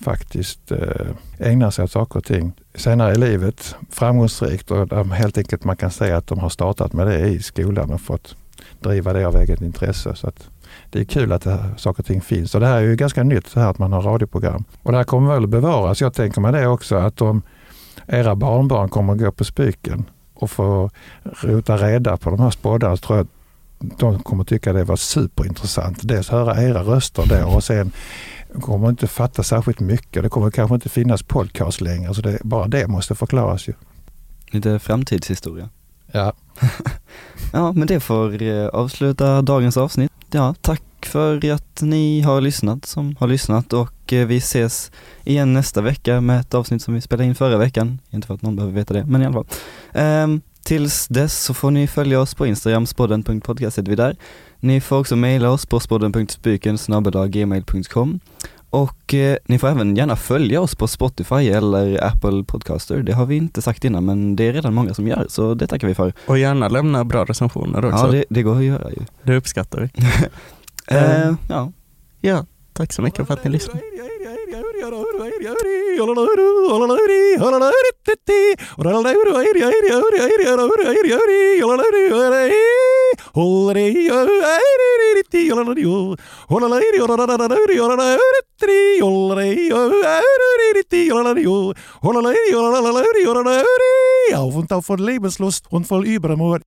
faktiskt 0.00 0.72
eh, 0.72 1.06
ägnar 1.38 1.70
sig 1.70 1.84
åt 1.84 1.90
saker 1.90 2.18
och 2.18 2.24
ting 2.24 2.52
senare 2.74 3.12
i 3.12 3.18
livet 3.18 3.74
framgångsrikt 3.90 4.70
och 4.70 5.06
helt 5.06 5.38
enkelt 5.38 5.64
man 5.64 5.76
kan 5.76 5.90
säga 5.90 6.16
att 6.16 6.26
de 6.26 6.38
har 6.38 6.48
startat 6.48 6.92
med 6.92 7.06
det 7.06 7.18
i 7.18 7.42
skolan 7.42 7.92
och 7.92 8.00
fått 8.00 8.36
driva 8.80 9.12
det 9.12 9.24
av 9.24 9.36
eget 9.36 9.60
intresse. 9.60 10.14
Så 10.14 10.28
att 10.28 10.48
det 10.90 11.00
är 11.00 11.04
kul 11.04 11.32
att 11.32 11.42
det 11.42 11.50
här, 11.50 11.74
saker 11.76 12.02
och 12.02 12.06
ting 12.06 12.20
finns. 12.20 12.54
Och 12.54 12.60
det 12.60 12.66
här 12.66 12.76
är 12.76 12.80
ju 12.82 12.96
ganska 12.96 13.22
nytt, 13.22 13.54
det 13.54 13.60
här 13.60 13.70
att 13.70 13.78
man 13.78 13.92
har 13.92 14.02
radioprogram. 14.02 14.64
Och 14.82 14.92
det 14.92 14.98
här 14.98 15.04
kommer 15.04 15.34
väl 15.34 15.46
bevaras. 15.46 16.00
Jag 16.00 16.14
tänker 16.14 16.40
mig 16.40 16.52
det 16.52 16.66
också 16.66 16.96
att 16.96 17.22
om 17.22 17.42
era 18.06 18.34
barnbarn 18.34 18.88
kommer 18.88 19.12
att 19.12 19.18
gå 19.18 19.32
på 19.32 19.44
Spyken 19.44 20.04
och 20.34 20.50
få 20.50 20.90
rota 21.22 21.76
reda 21.76 22.16
på 22.16 22.30
de 22.30 22.40
här 22.40 22.50
spådarna 22.50 22.96
så 22.96 23.00
tror 23.00 23.18
jag 23.18 23.24
att 23.24 23.32
de 23.98 24.18
kommer 24.22 24.44
tycka 24.44 24.72
det 24.72 24.84
var 24.84 24.96
superintressant. 24.96 25.98
Dels 26.02 26.28
höra 26.28 26.62
era 26.62 26.82
röster 26.82 27.24
då 27.28 27.54
och 27.56 27.64
sen 27.64 27.92
kommer 28.60 28.88
inte 28.88 29.06
fatta 29.06 29.42
särskilt 29.42 29.80
mycket. 29.80 30.22
Det 30.22 30.28
kommer 30.28 30.50
kanske 30.50 30.74
inte 30.74 30.88
finnas 30.88 31.22
podcast 31.22 31.80
längre. 31.80 32.14
Så 32.14 32.20
det, 32.20 32.38
bara 32.42 32.68
det 32.68 32.86
måste 32.86 33.14
förklaras 33.14 33.68
ju. 33.68 33.72
Lite 34.50 34.78
framtidshistoria. 34.78 35.68
Ja. 36.12 36.32
Ja, 37.52 37.72
men 37.72 37.86
det 37.86 38.00
får 38.00 38.42
eh, 38.42 38.66
avsluta 38.66 39.42
dagens 39.42 39.76
avsnitt. 39.76 40.12
Ja, 40.30 40.54
tack 40.60 40.82
för 41.06 41.50
att 41.50 41.82
ni 41.82 42.20
har 42.20 42.40
lyssnat 42.40 42.84
som 42.84 43.16
har 43.18 43.26
lyssnat 43.26 43.72
och 43.72 44.12
eh, 44.12 44.26
vi 44.26 44.36
ses 44.36 44.90
igen 45.24 45.52
nästa 45.52 45.80
vecka 45.80 46.20
med 46.20 46.40
ett 46.40 46.54
avsnitt 46.54 46.82
som 46.82 46.94
vi 46.94 47.00
spelade 47.00 47.24
in 47.24 47.34
förra 47.34 47.56
veckan. 47.56 47.98
Inte 48.10 48.26
för 48.26 48.34
att 48.34 48.42
någon 48.42 48.56
behöver 48.56 48.74
veta 48.74 48.94
det, 48.94 49.04
men 49.06 49.22
i 49.22 49.24
alla 49.24 49.34
fall. 49.34 49.46
Ehm, 49.92 50.40
tills 50.62 51.08
dess 51.08 51.42
så 51.42 51.54
får 51.54 51.70
ni 51.70 51.86
följa 51.86 52.20
oss 52.20 52.34
på 52.34 52.46
Instagram, 52.46 52.86
spodden.podcast 52.86 53.78
heter 53.78 53.90
vi 53.90 53.96
där. 53.96 54.16
Ni 54.60 54.80
får 54.80 54.98
också 54.98 55.16
mejla 55.16 55.50
oss 55.50 55.66
på 55.66 55.80
spodden.spiken 55.80 56.78
gmail.com 57.28 58.20
och 58.70 59.14
eh, 59.14 59.36
ni 59.46 59.58
får 59.58 59.68
även 59.68 59.96
gärna 59.96 60.16
följa 60.16 60.60
oss 60.60 60.74
på 60.74 60.88
Spotify 60.88 61.48
eller 61.48 62.04
Apple 62.04 62.44
Podcaster. 62.44 63.02
Det 63.02 63.12
har 63.12 63.26
vi 63.26 63.36
inte 63.36 63.62
sagt 63.62 63.84
innan 63.84 64.04
men 64.04 64.36
det 64.36 64.44
är 64.44 64.52
redan 64.52 64.74
många 64.74 64.94
som 64.94 65.08
gör 65.08 65.26
så 65.28 65.54
det 65.54 65.66
tackar 65.66 65.88
vi 65.88 65.94
för. 65.94 66.12
Och 66.26 66.38
gärna 66.38 66.68
lämna 66.68 67.04
bra 67.04 67.24
recensioner 67.24 67.84
också. 67.84 68.06
Ja, 68.06 68.12
det, 68.12 68.24
det 68.28 68.42
går 68.42 68.56
att 68.56 68.64
göra 68.64 68.90
ju. 68.90 69.02
det 69.22 69.36
uppskattar 69.36 69.80
vi. 69.80 70.02
Eh, 70.90 71.34
ja. 71.48 71.72
Ja, 72.20 72.46
tack 72.72 72.92
så 72.92 73.02
mycket 73.02 73.26
för 73.26 73.34
att 73.34 73.44
ni 73.44 73.50
lyssnade. 73.50 73.80
Auf 94.34 94.56
und 94.56 94.72
auf 94.72 94.88
von 94.88 94.98
Lebenslust 94.98 95.66
und 95.70 95.86
voll 95.88 96.06
Übermut. 96.06 96.62